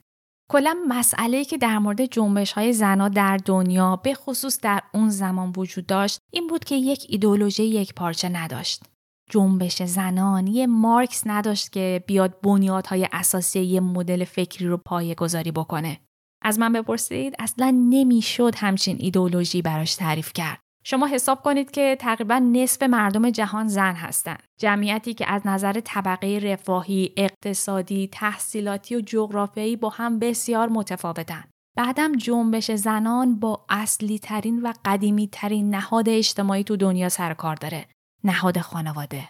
[0.51, 5.53] کلا مسئله که در مورد جنبش های زنا در دنیا به خصوص در اون زمان
[5.57, 8.83] وجود داشت این بود که یک ایدولوژی یک پارچه نداشت.
[9.29, 15.51] جنبش زنان یه مارکس نداشت که بیاد بنیادهای اساسی یه مدل فکری رو پایه گذاری
[15.51, 15.99] بکنه.
[16.41, 20.59] از من بپرسید اصلا نمی‌شد همچین ایدولوژی براش تعریف کرد.
[20.83, 24.43] شما حساب کنید که تقریبا نصف مردم جهان زن هستند.
[24.59, 31.43] جمعیتی که از نظر طبقه رفاهی، اقتصادی، تحصیلاتی و جغرافیایی با هم بسیار متفاوتن.
[31.77, 37.55] بعدم جنبش زنان با اصلی ترین و قدیمی ترین نهاد اجتماعی تو دنیا سر کار
[37.55, 37.85] داره.
[38.23, 39.29] نهاد خانواده.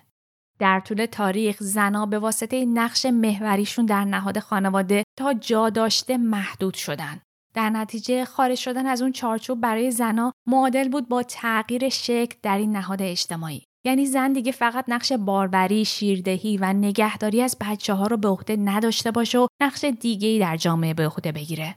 [0.60, 6.74] در طول تاریخ زنا به واسطه نقش محوریشون در نهاد خانواده تا جا داشته محدود
[6.74, 7.22] شدن.
[7.54, 12.58] در نتیجه خارج شدن از اون چارچوب برای زنا معادل بود با تغییر شکل در
[12.58, 13.64] این نهاد اجتماعی.
[13.86, 18.56] یعنی زن دیگه فقط نقش باربری، شیردهی و نگهداری از بچه ها رو به عهده
[18.56, 21.76] نداشته باشه و نقش دیگه‌ای در جامعه به عهده بگیره.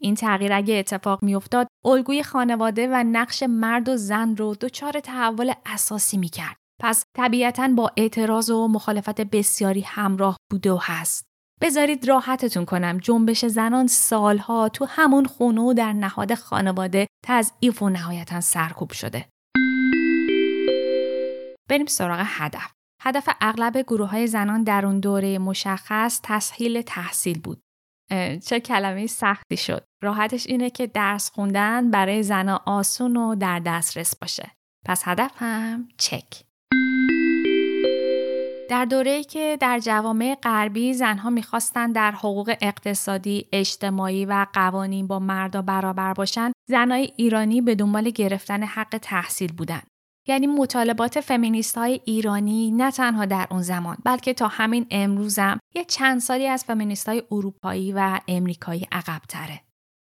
[0.00, 5.52] این تغییر اگه اتفاق میافتاد الگوی خانواده و نقش مرد و زن رو دچار تحول
[5.66, 6.56] اساسی می‌کرد.
[6.80, 11.24] پس طبیعتا با اعتراض و مخالفت بسیاری همراه بوده و هست.
[11.60, 17.88] بذارید راحتتون کنم جنبش زنان سالها تو همون خونه و در نهاد خانواده تضعیف و
[17.88, 19.26] نهایتا سرکوب شده.
[21.68, 22.72] بریم سراغ هدف.
[23.02, 27.60] هدف اغلب گروه های زنان در اون دوره مشخص تسهیل تحصیل بود.
[28.46, 29.84] چه کلمه سختی شد.
[30.02, 34.50] راحتش اینه که درس خوندن برای زنها آسون و در دسترس باشه.
[34.86, 36.44] پس هدف هم چک.
[38.70, 45.18] در دوره‌ای که در جوامع غربی زنها می‌خواستند در حقوق اقتصادی، اجتماعی و قوانین با
[45.18, 49.89] مردا برابر باشند، زنای ایرانی به دنبال گرفتن حق تحصیل بودند.
[50.26, 55.84] یعنی مطالبات فمینیست های ایرانی نه تنها در اون زمان بلکه تا همین امروزم یه
[55.84, 59.60] چند سالی از فمینیست های اروپایی و امریکایی عقب تره.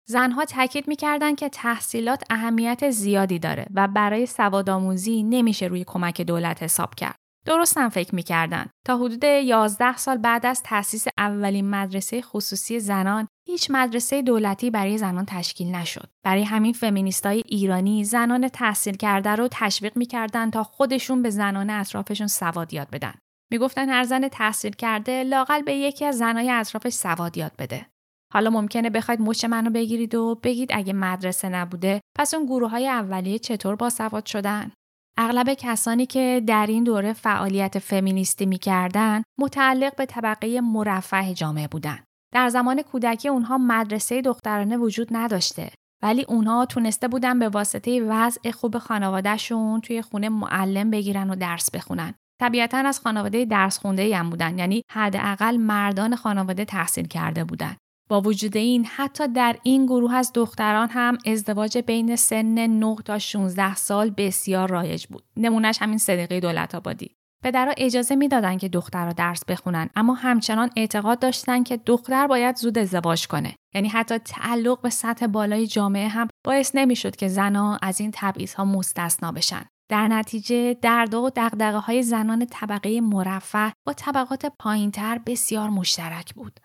[0.09, 6.63] زنها تاکید می‌کردن که تحصیلات اهمیت زیادی داره و برای سوادآموزی نمیشه روی کمک دولت
[6.63, 7.15] حساب کرد.
[7.47, 8.65] درستم فکر می‌کردن.
[8.85, 14.97] تا حدود 11 سال بعد از تأسیس اولین مدرسه خصوصی زنان هیچ مدرسه دولتی برای
[14.97, 16.09] زنان تشکیل نشد.
[16.25, 22.27] برای همین فمینیستای ایرانی زنان تحصیل کرده رو تشویق می‌کردن تا خودشون به زنان اطرافشون
[22.27, 23.13] سواد یاد بدن.
[23.51, 27.85] می‌گفتن هر زن تحصیل کرده لاقل به یکی از زنای اطرافش سواد یاد بده.
[28.33, 32.87] حالا ممکنه بخواید مچ منو بگیرید و بگید اگه مدرسه نبوده پس اون گروه های
[32.87, 34.71] اولیه چطور با سواد شدن؟
[35.19, 42.03] اغلب کسانی که در این دوره فعالیت فمینیستی می‌کردند متعلق به طبقه مرفه جامعه بودند.
[42.33, 45.71] در زمان کودکی اونها مدرسه دخترانه وجود نداشته
[46.03, 51.71] ولی اونها تونسته بودن به واسطه وضع خوب خانوادهشون توی خونه معلم بگیرن و درس
[51.71, 52.13] بخونن.
[52.41, 57.75] طبیعتا از خانواده درس خونده هم بودن یعنی حداقل مردان خانواده تحصیل کرده بودن.
[58.09, 63.19] با وجود این حتی در این گروه از دختران هم ازدواج بین سن 9 تا
[63.19, 65.23] 16 سال بسیار رایج بود.
[65.37, 67.17] نمونهش همین صدیقه دولت آبادی.
[67.43, 72.77] پدرها اجازه می‌دادند که دخترها درس بخونن اما همچنان اعتقاد داشتن که دختر باید زود
[72.77, 78.01] ازدواج کنه یعنی حتی تعلق به سطح بالای جامعه هم باعث نمی‌شد که زنها از
[78.01, 78.13] این
[78.57, 85.19] ها مستثنا بشن در نتیجه درد و دقدقه های زنان طبقه مرفه با طبقات پایینتر
[85.25, 86.59] بسیار مشترک بود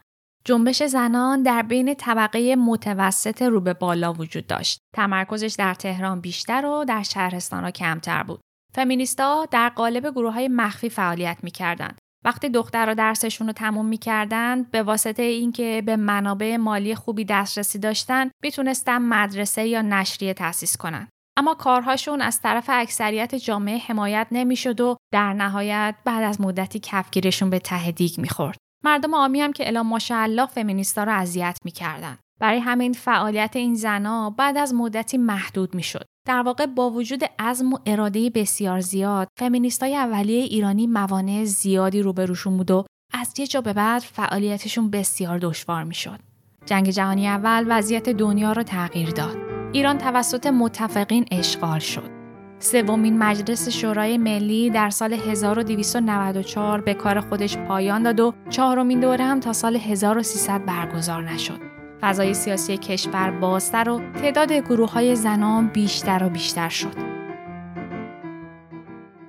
[0.44, 4.78] جنبش زنان در بین طبقه متوسط رو به بالا وجود داشت.
[4.94, 8.40] تمرکزش در تهران بیشتر و در شهرستان کمتر بود.
[8.74, 11.98] فمینیستا در قالب گروه های مخفی فعالیت می‌کردند.
[12.24, 18.30] وقتی دخترها درسشون رو تموم می‌کردند به واسطه اینکه به منابع مالی خوبی دسترسی داشتن
[18.42, 21.08] می‌تونستن مدرسه یا نشریه تأسیس کنند.
[21.36, 27.50] اما کارهاشون از طرف اکثریت جامعه حمایت نمی‌شد و در نهایت بعد از مدتی کفگیرشون
[27.50, 28.58] به ته دیگ می‌خورد.
[28.84, 32.18] مردم عامی هم که الا ماشاءالله فمینیستا رو اذیت می‌کردن.
[32.40, 36.04] برای همین فعالیت این زنها بعد از مدتی محدود می‌شد.
[36.26, 42.56] در واقع با وجود عزم و اراده بسیار زیاد فمینیستای اولیه ایرانی موانع زیادی روبروشون
[42.56, 46.18] بود و از یه جا به بعد فعالیتشون بسیار دشوار می‌شد.
[46.66, 49.36] جنگ جهانی اول وضعیت دنیا رو تغییر داد.
[49.72, 52.21] ایران توسط متفقین اشغال شد.
[52.62, 59.24] سومین مجلس شورای ملی در سال 1294 به کار خودش پایان داد و چهارمین دوره
[59.24, 61.60] هم تا سال 1300 برگزار نشد.
[62.00, 66.94] فضای سیاسی کشور بازتر و تعداد گروه های زنان بیشتر و بیشتر شد.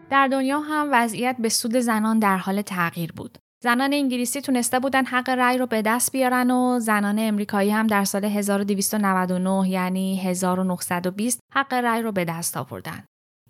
[0.09, 3.37] در دنیا هم وضعیت به سود زنان در حال تغییر بود.
[3.63, 8.03] زنان انگلیسی تونسته بودن حق رأی رو به دست بیارن و زنان امریکایی هم در
[8.03, 13.03] سال 1299 یعنی 1920 حق رأی رو به دست آوردن.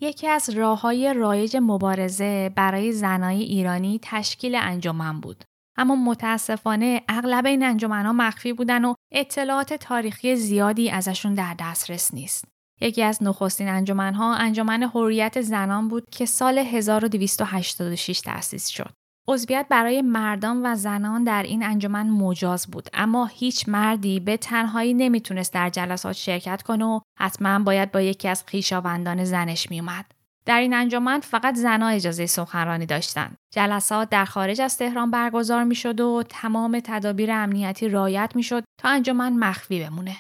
[0.04, 5.44] یکی از راه های رایج مبارزه برای زنای ایرانی تشکیل انجمن بود.
[5.78, 12.46] اما متاسفانه اغلب این انجمنها مخفی بودن و اطلاعات تاریخی زیادی ازشون در دسترس نیست.
[12.82, 19.03] یکی از نخستین انجمنها انجمن حریت زنان بود که سال 1286 تأسیس شد.
[19.28, 24.94] عضویت برای مردان و زنان در این انجمن مجاز بود اما هیچ مردی به تنهایی
[24.94, 30.06] نمی‌تونست در جلسات شرکت کنه و حتما باید با یکی از خویشاوندان زنش میومد.
[30.46, 33.38] در این انجمن فقط زنها اجازه سخنرانی داشتند.
[33.54, 39.34] جلسات در خارج از تهران برگزار می‌شد و تمام تدابیر امنیتی رعایت می‌شد تا انجمن
[39.34, 40.16] مخفی بمونه.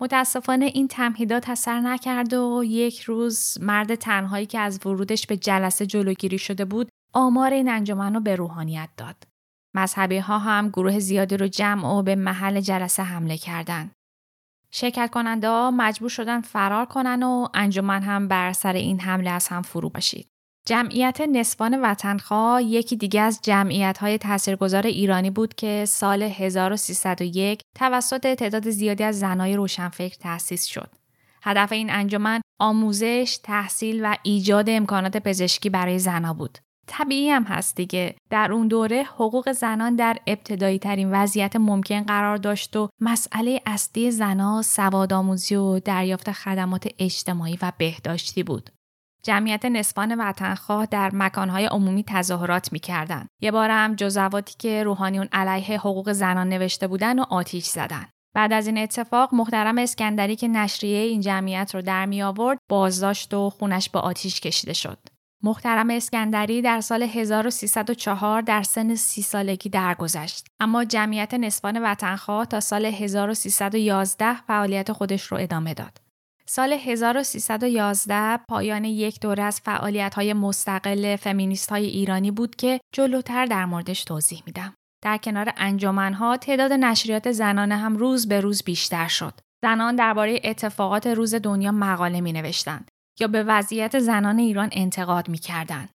[0.00, 5.86] متاسفانه این تمهیدات اثر نکرد و یک روز مرد تنهایی که از ورودش به جلسه
[5.86, 9.16] جلوگیری شده بود آمار این انجمن رو به روحانیت داد.
[9.74, 13.92] مذهبی ها هم گروه زیادی رو جمع و به محل جلسه حمله کردند.
[14.70, 19.48] شرکت کننده ها مجبور شدن فرار کنن و انجمن هم بر سر این حمله از
[19.48, 20.28] هم فرو باشید.
[20.66, 28.34] جمعیت نسبان وطنخواه یکی دیگه از جمعیت های تاثیرگذار ایرانی بود که سال 1301 توسط
[28.34, 30.90] تعداد زیادی از زنای روشنفکر تأسیس شد.
[31.42, 36.58] هدف این انجمن آموزش، تحصیل و ایجاد امکانات پزشکی برای زنها بود.
[36.86, 42.36] طبیعی هم هست دیگه در اون دوره حقوق زنان در ابتدایی ترین وضعیت ممکن قرار
[42.36, 48.70] داشت و مسئله اصلی زنها سواد آموزی و دریافت خدمات اجتماعی و بهداشتی بود.
[49.22, 53.28] جمعیت نسبان وطنخواه در مکانهای عمومی تظاهرات می‌کردند.
[53.40, 58.06] یه بار هم جزواتی که روحانیون علیه حقوق زنان نوشته بودن و آتیش زدن.
[58.34, 63.34] بعد از این اتفاق محترم اسکندری که نشریه این جمعیت رو در می آورد بازداشت
[63.34, 64.98] و خونش به آتیش کشیده شد.
[65.42, 72.60] محترم اسکندری در سال 1304 در سن سی سالگی درگذشت اما جمعیت نسبان وطنخواه تا
[72.60, 76.00] سال 1311 فعالیت خودش رو ادامه داد.
[76.46, 83.46] سال 1311 پایان یک دوره از فعالیت های مستقل فمینیست های ایرانی بود که جلوتر
[83.46, 84.74] در موردش توضیح میدم.
[85.04, 89.34] در کنار انجمنها تعداد نشریات زنانه هم روز به روز بیشتر شد.
[89.62, 92.90] زنان درباره اتفاقات روز دنیا مقاله می نوشتند.
[93.20, 95.88] یا به وضعیت زنان ایران انتقاد می کردن.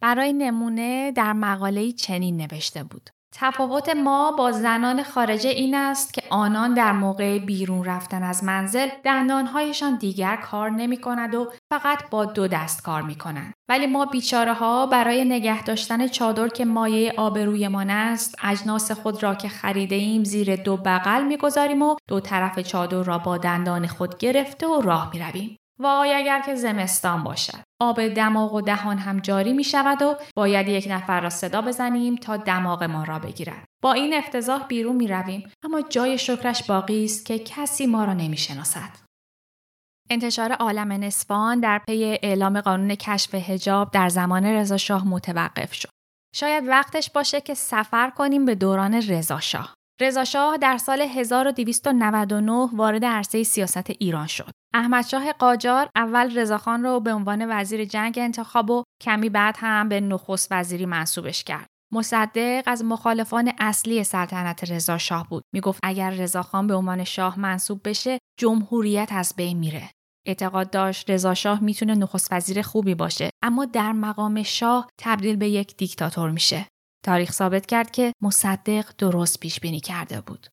[0.00, 3.10] برای نمونه در مقاله چنین نوشته بود.
[3.38, 8.88] تفاوت ما با زنان خارجه این است که آنان در موقع بیرون رفتن از منزل
[9.04, 13.52] دندانهایشان دیگر کار نمی کند و فقط با دو دست کار می کنند.
[13.68, 19.34] ولی ما بیچاره ها برای نگه داشتن چادر که مایه آبرویمان است اجناس خود را
[19.34, 23.86] که خریده ایم زیر دو بغل می گذاریم و دو طرف چادر را با دندان
[23.86, 25.56] خود گرفته و راه می رویم.
[25.78, 30.68] وای اگر که زمستان باشد آب دماغ و دهان هم جاری می شود و باید
[30.68, 35.08] یک نفر را صدا بزنیم تا دماغ ما را بگیرد با این افتضاح بیرون می
[35.08, 39.06] رویم اما جای شکرش باقی است که کسی ما را نمی شناسد.
[40.10, 45.88] انتشار عالم نسبان در پی اعلام قانون کشف هجاب در زمان رضاشاه متوقف شد.
[46.34, 49.74] شاید وقتش باشه که سفر کنیم به دوران رضاشاه.
[50.00, 54.50] رضاشاه در سال 1299 وارد عرصه سیاست ایران شد.
[54.76, 60.00] احمدشاه قاجار اول رضاخان را به عنوان وزیر جنگ انتخاب و کمی بعد هم به
[60.00, 61.66] نخست وزیری منصوبش کرد.
[61.92, 65.42] مصدق از مخالفان اصلی سلطنت رضا شاه بود.
[65.54, 69.90] می‌گفت اگر رضاخان به عنوان شاه منصوب بشه، جمهوریت از بین میره.
[70.26, 75.48] اعتقاد داشت رضا شاه می‌تونه نخست وزیر خوبی باشه اما در مقام شاه تبدیل به
[75.48, 76.66] یک دیکتاتور میشه.
[77.04, 80.46] تاریخ ثابت کرد که مصدق درست پیش بینی کرده بود.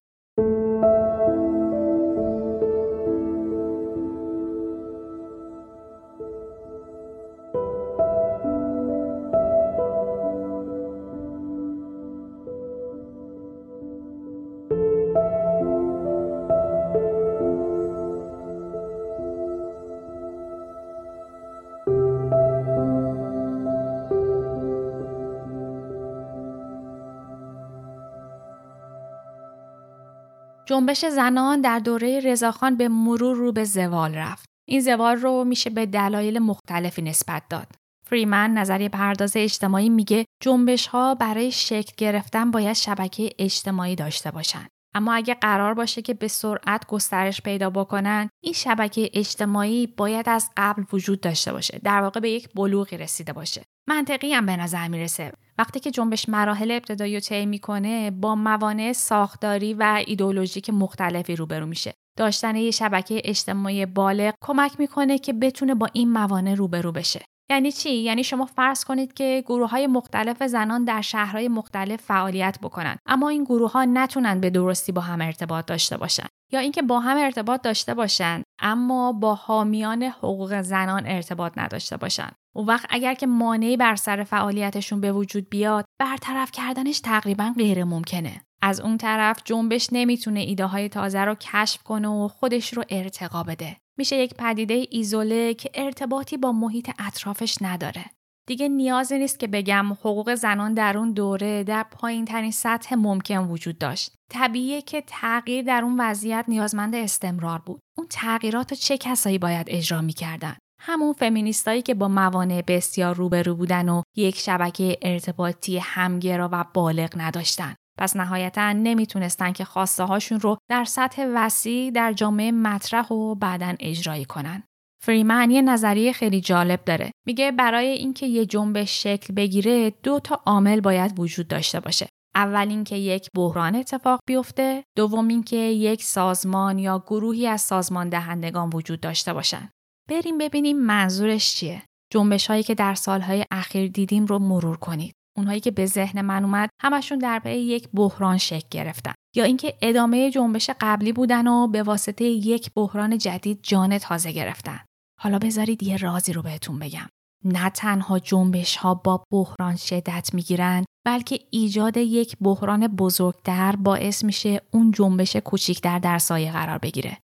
[30.73, 34.45] جنبش زنان در دوره رضاخان به مرور رو به زوال رفت.
[34.67, 37.67] این زوال رو میشه به دلایل مختلفی نسبت داد.
[38.09, 44.69] فریمن نظریه پرداز اجتماعی میگه جنبش ها برای شکل گرفتن باید شبکه اجتماعی داشته باشند.
[44.95, 50.49] اما اگه قرار باشه که به سرعت گسترش پیدا بکنن این شبکه اجتماعی باید از
[50.57, 54.87] قبل وجود داشته باشه در واقع به یک بلوغی رسیده باشه منطقی هم به نظر
[54.87, 61.35] می‌رسه وقتی که جنبش مراحل ابتدایی رو طی می‌کنه با موانع ساختاری و ایدولوژیک مختلفی
[61.35, 61.93] روبرو میشه.
[62.17, 67.25] داشتن یه شبکه اجتماعی بالغ کمک می‌کنه که بتونه با این موانع روبرو بشه.
[67.49, 72.57] یعنی چی؟ یعنی شما فرض کنید که گروه های مختلف زنان در شهرهای مختلف فعالیت
[72.61, 76.25] بکنن اما این گروه ها نتونن به درستی با هم ارتباط داشته باشن.
[76.51, 82.35] یا اینکه با هم ارتباط داشته باشند اما با حامیان حقوق زنان ارتباط نداشته باشند
[82.55, 87.83] اون وقت اگر که مانعی بر سر فعالیتشون به وجود بیاد برطرف کردنش تقریبا غیر
[87.83, 88.41] ممکنه.
[88.61, 93.43] از اون طرف جنبش نمی‌تونه ایده های تازه رو کشف کنه و خودش رو ارتقا
[93.43, 93.77] بده.
[93.97, 98.05] میشه یک پدیده ایزوله که ارتباطی با محیط اطرافش نداره.
[98.47, 103.37] دیگه نیازی نیست که بگم حقوق زنان در اون دوره در پایین ترین سطح ممکن
[103.37, 104.11] وجود داشت.
[104.31, 107.79] طبیعیه که تغییر در اون وضعیت نیازمند استمرار بود.
[107.97, 110.55] اون تغییرات چه کسایی باید اجرا می‌کردن؟
[110.85, 117.09] همون فمینیستایی که با موانع بسیار روبرو بودن و یک شبکه ارتباطی همگرا و بالغ
[117.17, 117.75] نداشتن.
[117.97, 123.75] پس نهایتا نمی‌تونستن که خواسته هاشون رو در سطح وسیع در جامعه مطرح و بعدا
[123.79, 124.63] اجرایی کنن.
[125.03, 127.11] فریمن یه نظریه خیلی جالب داره.
[127.27, 132.07] میگه برای اینکه یه جنبش شکل بگیره دو تا عامل باید وجود داشته باشه.
[132.35, 138.69] اول اینکه یک بحران اتفاق بیفته، دوم اینکه یک سازمان یا گروهی از سازمان دهندگان
[138.73, 139.69] وجود داشته باشن.
[140.09, 141.83] بریم ببینیم منظورش چیه.
[142.13, 145.13] جنبش هایی که در سالهای اخیر دیدیم رو مرور کنید.
[145.37, 149.73] اونهایی که به ذهن من اومد همشون در پی یک بحران شکل گرفتن یا اینکه
[149.81, 154.79] ادامه جنبش قبلی بودن و به واسطه یک بحران جدید جان تازه گرفتن
[155.21, 157.07] حالا بذارید یه رازی رو بهتون بگم
[157.45, 164.61] نه تنها جنبش ها با بحران شدت می‌گیرن بلکه ایجاد یک بحران بزرگتر باعث میشه
[164.71, 167.17] اون جنبش کوچیکتر در سایه قرار بگیره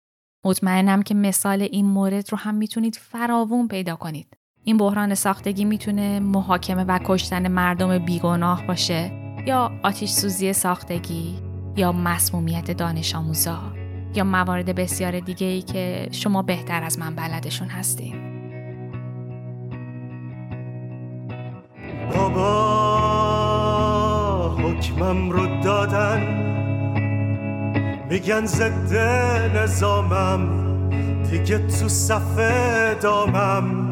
[0.45, 4.37] مطمئنم که مثال این مورد رو هم می‌تونید فراوون پیدا کنید.
[4.65, 9.11] این بحران ساختگی می‌تونه محاکمه و کشتن مردم بیگناه باشه
[9.47, 11.39] یا آتیش سوزی ساختگی
[11.77, 13.59] یا مسمومیت دانش آموزا
[14.15, 18.15] یا موارد بسیار دیگه ای که شما بهتر از من بلدشون هستیم
[22.15, 22.59] بابا
[24.57, 26.68] حکمم رو دادن.
[28.11, 28.97] میگن ضد
[29.57, 30.41] نظامم.
[31.31, 33.89] دیگه تو صفه دامم.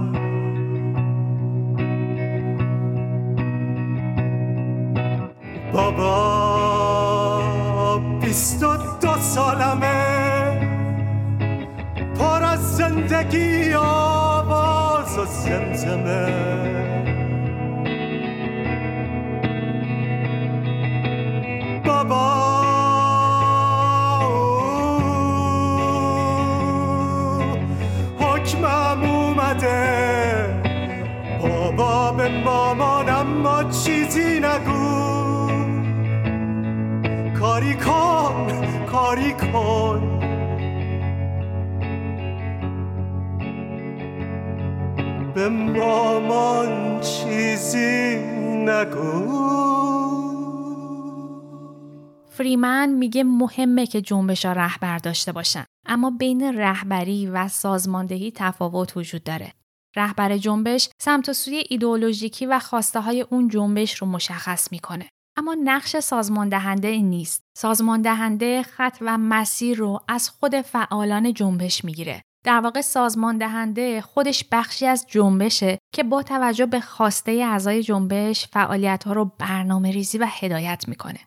[5.73, 7.27] بابا
[8.21, 10.27] بیست و دو سالمه.
[12.19, 16.27] پر از زندگی آواز و زمزمه.
[21.85, 22.36] بابا
[32.77, 35.47] به مامانم ما چیزی نگو.
[37.39, 38.47] کاری کن
[38.87, 40.21] کاری کن.
[45.35, 48.17] به مامان چیزی
[48.69, 49.47] نگو.
[52.29, 55.65] فریمن میگه مهمه که جنبش ها رهبر داشته باشن.
[55.87, 59.53] اما بین رهبری و سازماندهی تفاوت وجود داره.
[59.97, 65.57] رهبر جنبش سمت و سوی ایدئولوژیکی و خواسته های اون جنبش رو مشخص می‌کنه اما
[65.65, 67.43] نقش سازمان دهنده نیست.
[67.59, 72.23] سازمان دهنده خط و مسیر رو از خود فعالان جنبش می‌گیره.
[72.45, 78.47] در واقع سازمان دهنده خودش بخشی از جنبشه که با توجه به خواسته اعضای جنبش
[78.47, 81.21] فعالیت ها رو برنامه ریزی و هدایت می‌کنه.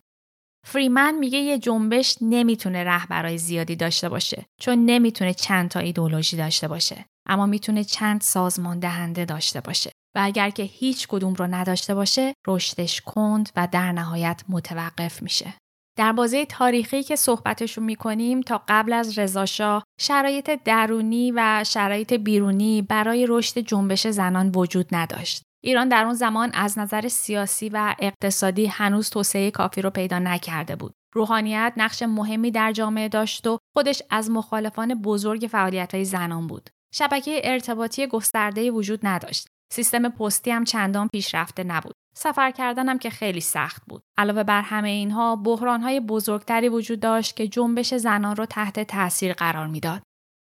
[0.70, 6.68] فریمن میگه یه جنبش نمی‌تونه رهبرای زیادی داشته باشه چون نمی‌تونه چند تا ایدولوژی داشته
[6.68, 11.96] باشه اما می‌تونه چند سازمان دهنده داشته باشه و اگر که هیچ کدوم رو نداشته
[11.96, 15.54] باشه رشدش کند و در نهایت متوقف میشه.
[15.98, 22.82] در بازه تاریخی که صحبتشون می‌کنیم تا قبل از رضاشاه شرایط درونی و شرایط بیرونی
[22.82, 25.42] برای رشد جنبش زنان وجود نداشت.
[25.64, 30.76] ایران در اون زمان از نظر سیاسی و اقتصادی هنوز توسعه کافی رو پیدا نکرده
[30.76, 30.94] بود.
[31.14, 36.70] روحانیت نقش مهمی در جامعه داشت و خودش از مخالفان بزرگ فعالیت های زنان بود.
[36.94, 41.96] شبکه ارتباطی گسترده وجود نداشت سیستم پستی هم چندان پیشرفته نبود.
[42.16, 44.02] سفر کردنم که خیلی سخت بود.
[44.18, 49.68] علاوه بر همه اینها بحرانهای بزرگتری وجود داشت که جنبش زنان را تحت تاثیر قرار
[49.68, 50.02] می‌داد.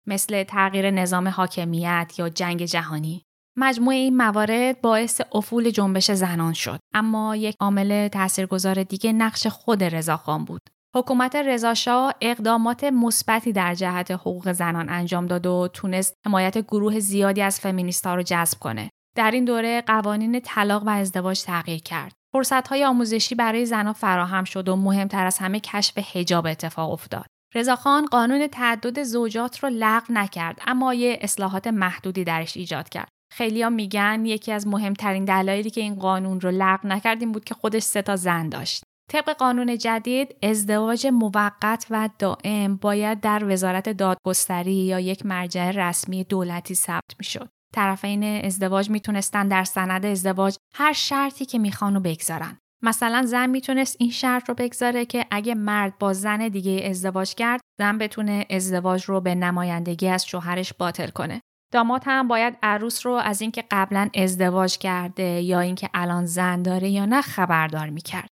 [0.06, 3.22] مثل تغییر نظام حاکمیت یا جنگ جهانی.
[3.56, 9.84] مجموع این موارد باعث افول جنبش زنان شد اما یک عامل تاثیرگذار دیگه نقش خود
[9.84, 10.60] رضاخان بود
[10.94, 17.42] حکومت رضاشاه اقدامات مثبتی در جهت حقوق زنان انجام داد و تونست حمایت گروه زیادی
[17.42, 22.12] از فمینیستها رو جذب کنه در این دوره قوانین طلاق و ازدواج تغییر کرد.
[22.70, 27.26] های آموزشی برای زنها فراهم شد و مهمتر از همه کشف حجاب اتفاق افتاد.
[27.54, 33.08] رضاخان قانون تعدد زوجات رو لغو نکرد اما یه اصلاحات محدودی درش ایجاد کرد.
[33.34, 37.54] خیلیا میگن یکی از مهمترین دلایلی که این قانون رو لغو نکرد این بود که
[37.54, 38.84] خودش سه تا زن داشت.
[39.10, 46.24] طبق قانون جدید ازدواج موقت و دائم باید در وزارت دادگستری یا یک مرجع رسمی
[46.24, 47.48] دولتی ثبت می‌شد.
[47.74, 52.58] طرفین ازدواج می‌تونستن در سند ازدواج هر شرطی که می‌خوان بگذارن.
[52.82, 57.60] مثلا زن می‌تونست این شرط رو بگذاره که اگه مرد با زن دیگه ازدواج کرد
[57.80, 61.40] زن بتونه ازدواج رو به نمایندگی از شوهرش باطل کنه.
[61.72, 66.88] داماد هم باید عروس رو از اینکه قبلا ازدواج کرده یا اینکه الان زن داره
[66.88, 68.28] یا نه خبردار می‌کرد.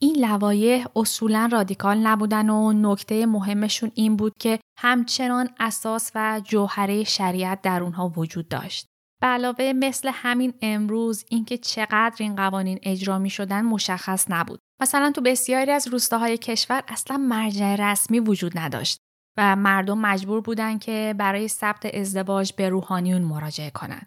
[0.00, 7.04] این لوایح اصولا رادیکال نبودن و نکته مهمشون این بود که همچنان اساس و جوهره
[7.04, 8.86] شریعت در اونها وجود داشت.
[9.20, 14.60] به علاوه مثل همین امروز اینکه چقدر این قوانین اجرا می شدن مشخص نبود.
[14.82, 19.00] مثلا تو بسیاری از روستاهای کشور اصلا مرجع رسمی وجود نداشت
[19.40, 24.06] و مردم مجبور بودن که برای ثبت ازدواج به روحانیون مراجعه کنند.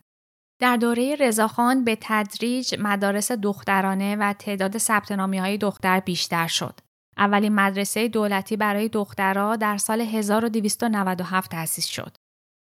[0.62, 6.80] در دوره رضاخان به تدریج مدارس دخترانه و تعداد ثبت های دختر بیشتر شد.
[7.18, 12.16] اولین مدرسه دولتی برای دخترها در سال 1297 تأسیس شد.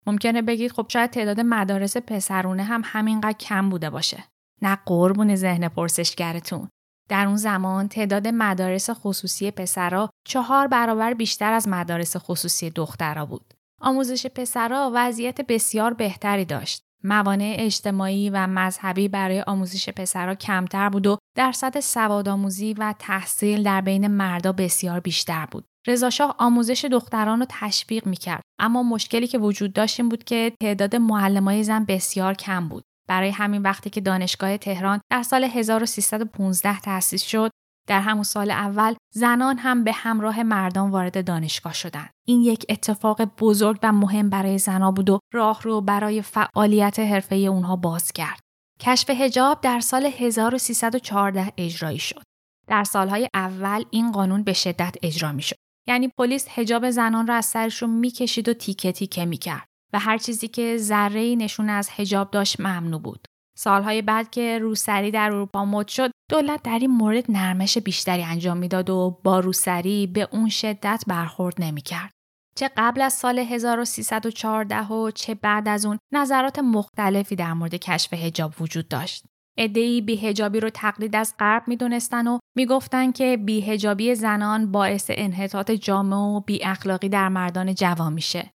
[0.06, 4.24] ممکنه بگید خب شاید تعداد مدارس پسرونه هم همینقدر کم بوده باشه.
[4.62, 6.68] نه قربون ذهن پرسشگرتون.
[7.08, 13.54] در اون زمان تعداد مدارس خصوصی پسرها چهار برابر بیشتر از مدارس خصوصی دخترها بود.
[13.80, 16.82] آموزش پسرها وضعیت بسیار بهتری داشت.
[17.04, 23.80] موانع اجتماعی و مذهبی برای آموزش پسرها کمتر بود و درصد سوادآموزی و تحصیل در
[23.80, 25.64] بین مردا بسیار بیشتر بود.
[25.86, 30.96] رضاشاه آموزش دختران رو تشویق می‌کرد اما مشکلی که وجود داشت این بود که تعداد
[30.96, 32.84] معلمای زن بسیار کم بود.
[33.12, 37.50] برای همین وقتی که دانشگاه تهران در سال 1315 تأسیس شد
[37.88, 42.10] در همون سال اول زنان هم به همراه مردان وارد دانشگاه شدند.
[42.26, 47.36] این یک اتفاق بزرگ و مهم برای زنها بود و راه رو برای فعالیت حرفه
[47.36, 48.40] اونها باز کرد.
[48.80, 52.22] کشف هجاب در سال 1314 اجرایی شد.
[52.68, 55.56] در سالهای اول این قانون به شدت اجرا می شد.
[55.88, 60.48] یعنی پلیس هجاب زنان را از سرشون می‌کشید و تیکه تیکه می‌کرد و هر چیزی
[60.48, 63.26] که ذره نشون از هجاب داشت ممنوع بود.
[63.58, 68.56] سالهای بعد که روسری در اروپا مد شد دولت در این مورد نرمش بیشتری انجام
[68.56, 72.10] می‌داد و با روسری به اون شدت برخورد نمی‌کرد.
[72.56, 78.12] چه قبل از سال 1314 و چه بعد از اون نظرات مختلفی در مورد کشف
[78.12, 79.24] هجاب وجود داشت.
[79.58, 86.18] ادهی بیهجابی رو تقلید از غرب می‌دونستن و می‌گفتن که بیهجابی زنان باعث انحطاط جامعه
[86.18, 88.50] و بی اخلاقی در مردان جوان میشه.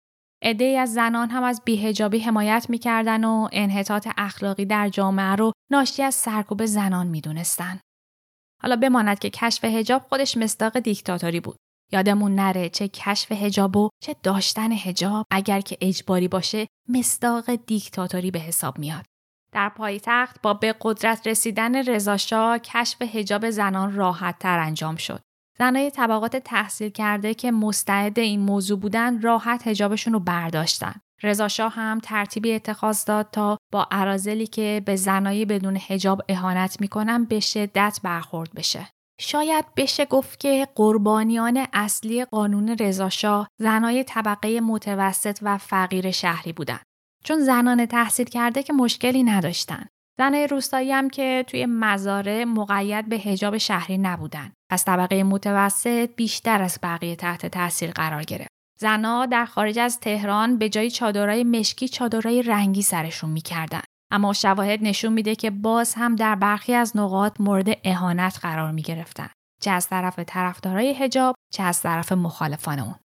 [0.43, 6.03] عدهای از زنان هم از بیهجابی حمایت می‌کردن و انحطاط اخلاقی در جامعه رو ناشی
[6.03, 7.79] از سرکوب زنان می‌دونستن.
[8.61, 11.57] حالا بماند که کشف هجاب خودش مصداق دیکتاتوری بود.
[11.91, 18.31] یادمون نره چه کشف هجاب و چه داشتن هجاب اگر که اجباری باشه مصداق دیکتاتوری
[18.31, 19.05] به حساب میاد.
[19.53, 25.21] در پایتخت با به قدرت رسیدن رضاشاه کشف هجاب زنان راحت تر انجام شد.
[25.59, 30.93] زنای طبقات تحصیل کرده که مستعد این موضوع بودن راحت هجابشون رو برداشتن.
[31.23, 37.25] رضاشاه هم ترتیبی اتخاذ داد تا با عرازلی که به زنایی بدون هجاب اهانت می‌کنن
[37.25, 38.89] به شدت برخورد بشه.
[39.19, 46.79] شاید بشه گفت که قربانیان اصلی قانون رضاشاه زنای طبقه متوسط و فقیر شهری بودن.
[47.23, 49.85] چون زنان تحصیل کرده که مشکلی نداشتن.
[50.17, 54.51] زنای روستایی هم که توی مزاره مقید به هجاب شهری نبودن.
[54.73, 58.49] از طبقه متوسط بیشتر از بقیه تحت تاثیر قرار گرفت.
[58.79, 63.81] زنها در خارج از تهران به جای چادرای مشکی چادرای رنگی سرشون می‌کردن.
[64.11, 68.81] اما شواهد نشون میده که باز هم در برخی از نقاط مورد اهانت قرار می
[68.81, 69.29] گرفتن.
[69.61, 72.95] چه از طرف طرفدارای هجاب چه از طرف مخالفان اون.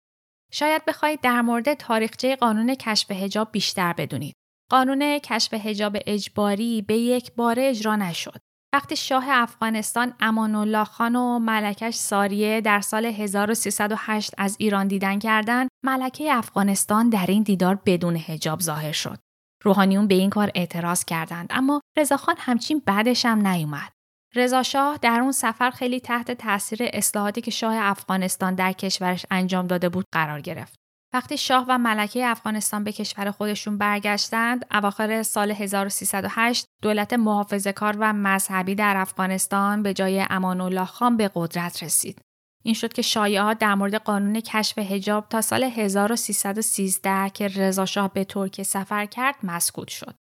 [0.53, 4.35] شاید بخواید در مورد تاریخچه قانون کشف هجاب بیشتر بدونید.
[4.71, 8.41] قانون کشف هجاب اجباری به یک باره اجرا نشد.
[8.75, 15.19] وقتی شاه افغانستان امان الله خان و ملکش ساریه در سال 1308 از ایران دیدن
[15.19, 19.19] کردند، ملکه افغانستان در این دیدار بدون هجاب ظاهر شد.
[19.65, 23.93] روحانیون به این کار اعتراض کردند اما رضاخان همچین بعدش هم نیومد.
[24.35, 29.67] رضا شاه در اون سفر خیلی تحت تاثیر اصلاحاتی که شاه افغانستان در کشورش انجام
[29.67, 30.78] داده بود قرار گرفت.
[31.13, 37.97] وقتی شاه و ملکه افغانستان به کشور خودشون برگشتند، اواخر سال 1308 دولت محافظه کار
[38.01, 42.21] و مذهبی در افغانستان به جای امان الله خان به قدرت رسید.
[42.65, 48.13] این شد که شایعات در مورد قانون کشف هجاب تا سال 1313 که رضا شاه
[48.13, 50.15] به ترکیه سفر کرد مسکوت شد.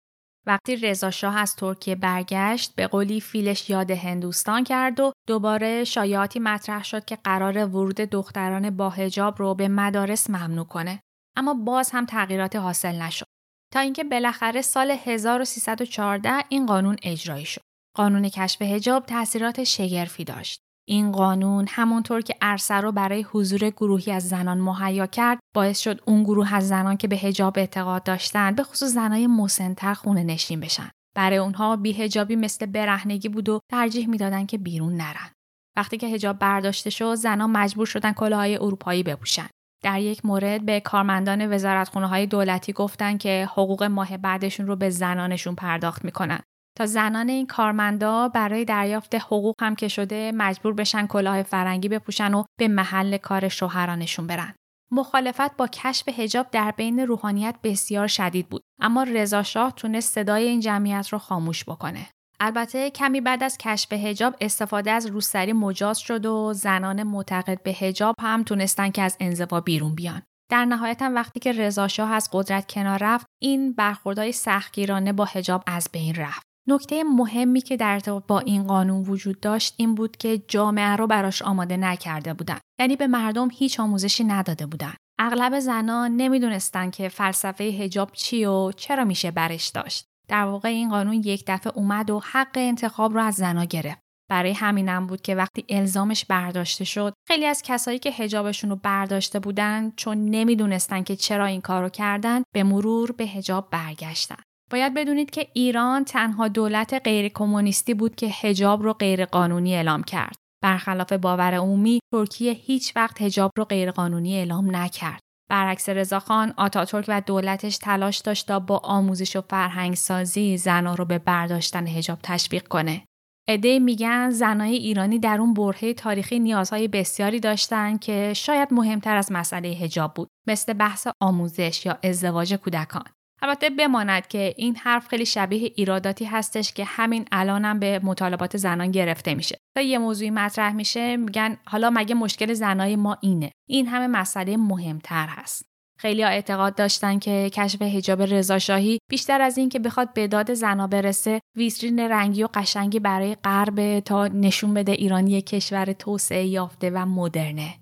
[0.47, 6.39] وقتی رضا شاه از ترکیه برگشت به قولی فیلش یاد هندوستان کرد و دوباره شایعاتی
[6.39, 10.99] مطرح شد که قرار ورود دختران با هجاب رو به مدارس ممنوع کنه.
[11.37, 13.25] اما باز هم تغییراتی حاصل نشد.
[13.73, 17.61] تا اینکه بالاخره سال 1314 این قانون اجرایی شد.
[17.95, 20.66] قانون کشف هجاب تاثیرات شگرفی داشت.
[20.89, 26.01] این قانون همونطور که عرصه رو برای حضور گروهی از زنان مهیا کرد باعث شد
[26.05, 30.59] اون گروه از زنان که به هجاب اعتقاد داشتن به خصوص زنای مسنتر خونه نشین
[30.59, 30.89] بشن.
[31.15, 35.29] برای اونها بیهجابی مثل برهنگی بود و ترجیح می‌دادن که بیرون نرن.
[35.77, 39.47] وقتی که هجاب برداشته شد زنان مجبور شدن کلاهای اروپایی بپوشن.
[39.83, 44.89] در یک مورد به کارمندان وزارتخونه های دولتی گفتن که حقوق ماه بعدشون رو به
[44.89, 46.39] زنانشون پرداخت می‌کنن.
[46.77, 52.33] تا زنان این کارمندا برای دریافت حقوق هم که شده مجبور بشن کلاه فرنگی بپوشن
[52.33, 54.53] و به محل کار شوهرانشون برن.
[54.91, 60.47] مخالفت با کشف هجاب در بین روحانیت بسیار شدید بود اما رضا شاه تونست صدای
[60.47, 62.07] این جمعیت رو خاموش بکنه.
[62.39, 67.71] البته کمی بعد از کشف هجاب استفاده از روسری مجاز شد و زنان معتقد به
[67.71, 70.21] هجاب هم تونستن که از انزوا بیرون بیان.
[70.51, 75.25] در نهایت هم وقتی که رضا شاه از قدرت کنار رفت این برخوردهای سختگیرانه با
[75.25, 76.47] هجاب از بین رفت.
[76.69, 81.07] نکته مهمی که در ارتباط با این قانون وجود داشت این بود که جامعه رو
[81.07, 82.59] براش آماده نکرده بودن.
[82.79, 84.93] یعنی به مردم هیچ آموزشی نداده بودن.
[85.19, 90.05] اغلب زنان نمی‌دونستند که فلسفه هجاب چی و چرا میشه برش داشت.
[90.27, 93.99] در واقع این قانون یک دفعه اومد و حق انتخاب رو از زنا گرفت.
[94.29, 99.39] برای همینم بود که وقتی الزامش برداشته شد خیلی از کسایی که هجابشون رو برداشته
[99.39, 104.43] بودن چون نمی‌دونستن که چرا این کارو کردن به مرور به هجاب برگشتن.
[104.71, 110.03] باید بدونید که ایران تنها دولت غیر کمونیستی بود که هجاب رو غیر قانونی اعلام
[110.03, 110.35] کرد.
[110.63, 115.19] برخلاف باور عمومی ترکیه هیچ وقت هجاب رو غیر قانونی اعلام نکرد.
[115.49, 121.05] برعکس رضاخان آتاتورک و دولتش تلاش داشت تا با آموزش و فرهنگ سازی زنها رو
[121.05, 123.03] به برداشتن هجاب تشویق کنه.
[123.49, 129.31] عده میگن زنای ایرانی در اون برهه تاریخی نیازهای بسیاری داشتن که شاید مهمتر از
[129.31, 133.03] مسئله هجاب بود مثل بحث آموزش یا ازدواج کودکان
[133.41, 138.91] البته بماند که این حرف خیلی شبیه ایراداتی هستش که همین الانم به مطالبات زنان
[138.91, 139.57] گرفته میشه.
[139.75, 144.57] تا یه موضوعی مطرح میشه میگن حالا مگه مشکل زنای ما اینه؟ این همه مسئله
[144.57, 145.67] مهمتر هست.
[145.99, 150.53] خیلی ها اعتقاد داشتن که کشف حجاب رضاشاهی بیشتر از این که بخواد به داد
[150.53, 156.45] زنا برسه ویترین رنگی و قشنگی برای غرب تا نشون بده ایران یک کشور توسعه
[156.45, 157.73] یافته و مدرنه.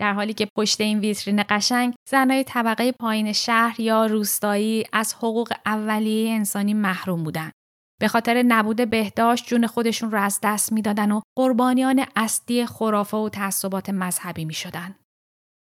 [0.00, 5.52] در حالی که پشت این ویترین قشنگ زنای طبقه پایین شهر یا روستایی از حقوق
[5.66, 7.52] اولیه انسانی محروم بودند.
[8.00, 13.28] به خاطر نبود بهداشت جون خودشون رو از دست می‌دادن و قربانیان اصلی خرافه و
[13.28, 14.94] تعصبات مذهبی می شدن.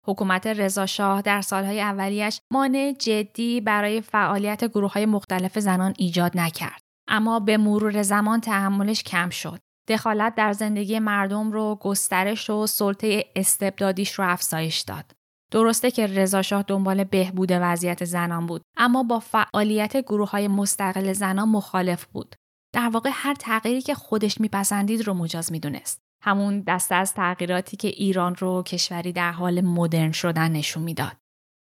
[0.08, 6.82] حکومت رضاشاه در سالهای اولیش مانع جدی برای فعالیت گروه های مختلف زنان ایجاد نکرد.
[7.08, 9.60] اما به مرور زمان تحملش کم شد.
[9.88, 15.12] دخالت در زندگی مردم رو گسترش و سلطه استبدادیش رو افزایش داد.
[15.52, 21.50] درسته که رضاشاه دنبال بهبود وضعیت زنان بود اما با فعالیت گروه های مستقل زنان
[21.50, 22.36] مخالف بود.
[22.74, 26.00] در واقع هر تغییری که خودش میپسندید رو مجاز می‌دونست.
[26.24, 31.18] همون دسته از تغییراتی که ایران رو کشوری در حال مدرن شدن نشون می‌داد.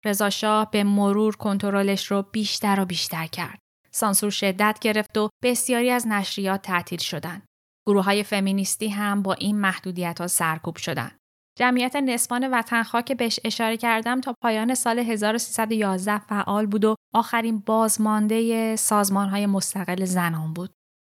[0.05, 3.59] رضاشاه به مرور کنترلش رو بیشتر و بیشتر کرد.
[3.91, 7.45] سانسور شدت گرفت و بسیاری از نشریات تعطیل شدند.
[7.87, 11.11] گروه های فمینیستی هم با این محدودیت ها سرکوب شدن.
[11.59, 17.59] جمعیت نسبان وطنخواه که بهش اشاره کردم تا پایان سال 1311 فعال بود و آخرین
[17.59, 20.73] بازمانده سازمان های مستقل زنان بود.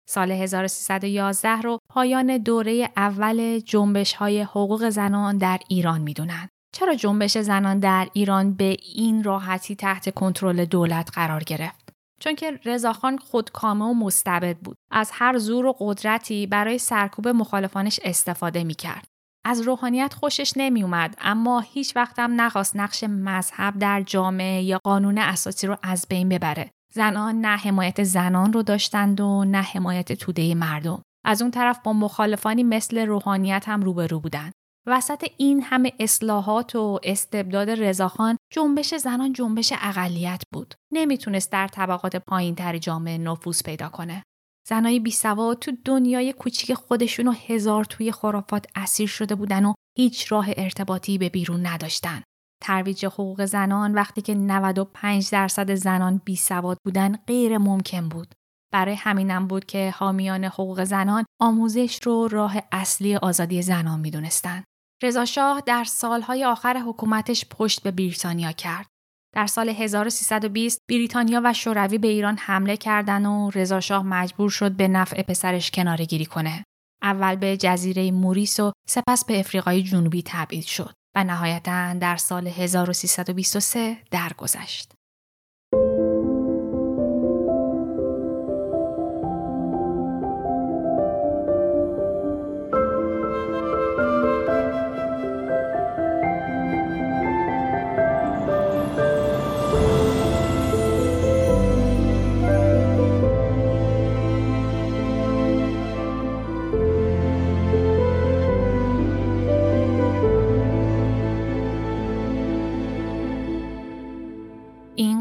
[0.09, 6.49] سال 1311 رو پایان دوره اول جنبش های حقوق زنان در ایران می‌دونن.
[6.75, 11.86] چرا جنبش زنان در ایران به این راحتی تحت کنترل دولت قرار گرفت؟
[12.21, 18.01] چون که رضاخان خودکامه و مستبد بود از هر زور و قدرتی برای سرکوب مخالفانش
[18.05, 19.07] استفاده می کرد.
[19.45, 24.79] از روحانیت خوشش نمی اومد اما هیچ وقت هم نخواست نقش مذهب در جامعه یا
[24.85, 26.71] قانون اساسی رو از بین ببره.
[26.95, 31.03] زنان نه حمایت زنان رو داشتند و نه حمایت توده مردم.
[31.25, 34.53] از اون طرف با مخالفانی مثل روحانیت هم روبرو بودند.
[34.87, 40.74] وسط این همه اصلاحات و استبداد رضاخان جنبش زنان جنبش اقلیت بود.
[40.92, 44.22] نمی‌تونست در طبقات پایین تر جامعه نفوذ پیدا کنه.
[44.68, 49.74] زنای بی سواد تو دنیای کوچیک خودشون و هزار توی خرافات اسیر شده بودن و
[49.96, 52.22] هیچ راه ارتباطی به بیرون نداشتن.
[52.62, 58.34] ترویج حقوق زنان وقتی که 95 درصد زنان بی سواد بودن غیر ممکن بود.
[58.72, 64.64] برای همینم بود که حامیان حقوق زنان آموزش رو راه اصلی آزادی زنان می‌دونستند.
[65.03, 68.86] رضا در سالهای آخر حکومتش پشت به بریتانیا کرد.
[69.34, 74.88] در سال 1320 بریتانیا و شوروی به ایران حمله کردن و رضا مجبور شد به
[74.88, 76.64] نفع پسرش کناره گیری کنه.
[77.03, 82.47] اول به جزیره موریس و سپس به افریقای جنوبی تبعید شد و نهایتا در سال
[82.47, 84.95] 1323 درگذشت.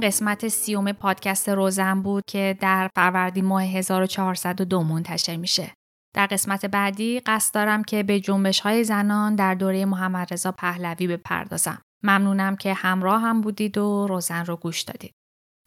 [0.04, 5.74] قسمت سیوم پادکست روزن بود که در فروردین ماه 1402 منتشر میشه.
[6.16, 11.08] در قسمت بعدی قصد دارم که به جنبش های زنان در دوره محمد رضا پهلوی
[11.08, 11.82] بپردازم.
[12.04, 15.12] ممنونم که همراه هم بودید و روزن رو گوش دادید.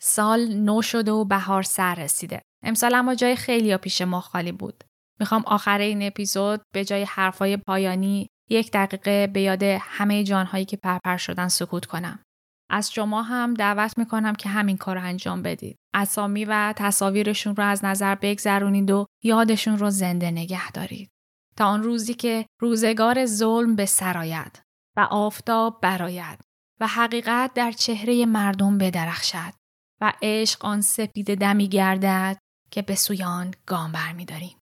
[0.01, 2.43] سال نو شده و بهار سر رسیده.
[2.65, 4.85] امسال اما جای خیلی پیش ما خالی بود.
[5.21, 10.77] می‌خوام آخر این اپیزود به جای حرفای پایانی یک دقیقه به یاد همه جانهایی که
[10.77, 12.19] پرپر شدن سکوت کنم.
[12.71, 15.77] از شما هم دعوت می‌کنم که همین کار رو انجام بدید.
[15.95, 21.11] اسامی و تصاویرشون رو از نظر بگذرونید و یادشون رو زنده نگه دارید.
[21.57, 24.61] تا آن روزی که روزگار ظلم به سرایت
[24.97, 26.39] و آفتاب براید
[26.81, 29.53] و حقیقت در چهره مردم بدرخشد
[30.01, 32.39] و عشق آن سپید دمی گردد
[32.71, 34.59] که به سویان گام برمیداریم.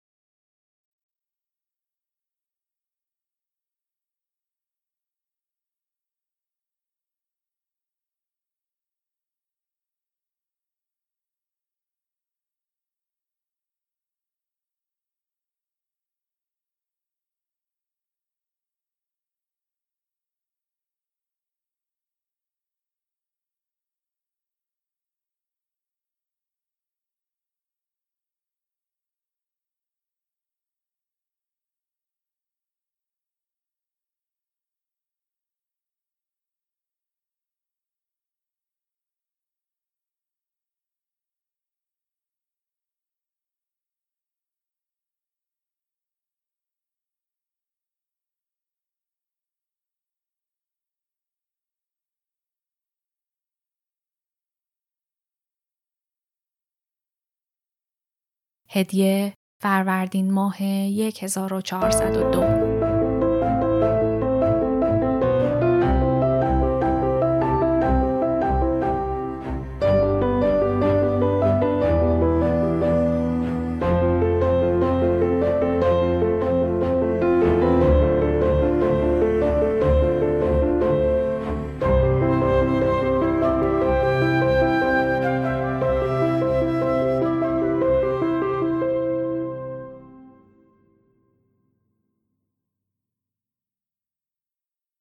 [58.77, 60.57] هدیه فروردین ماه
[61.23, 62.76] 1402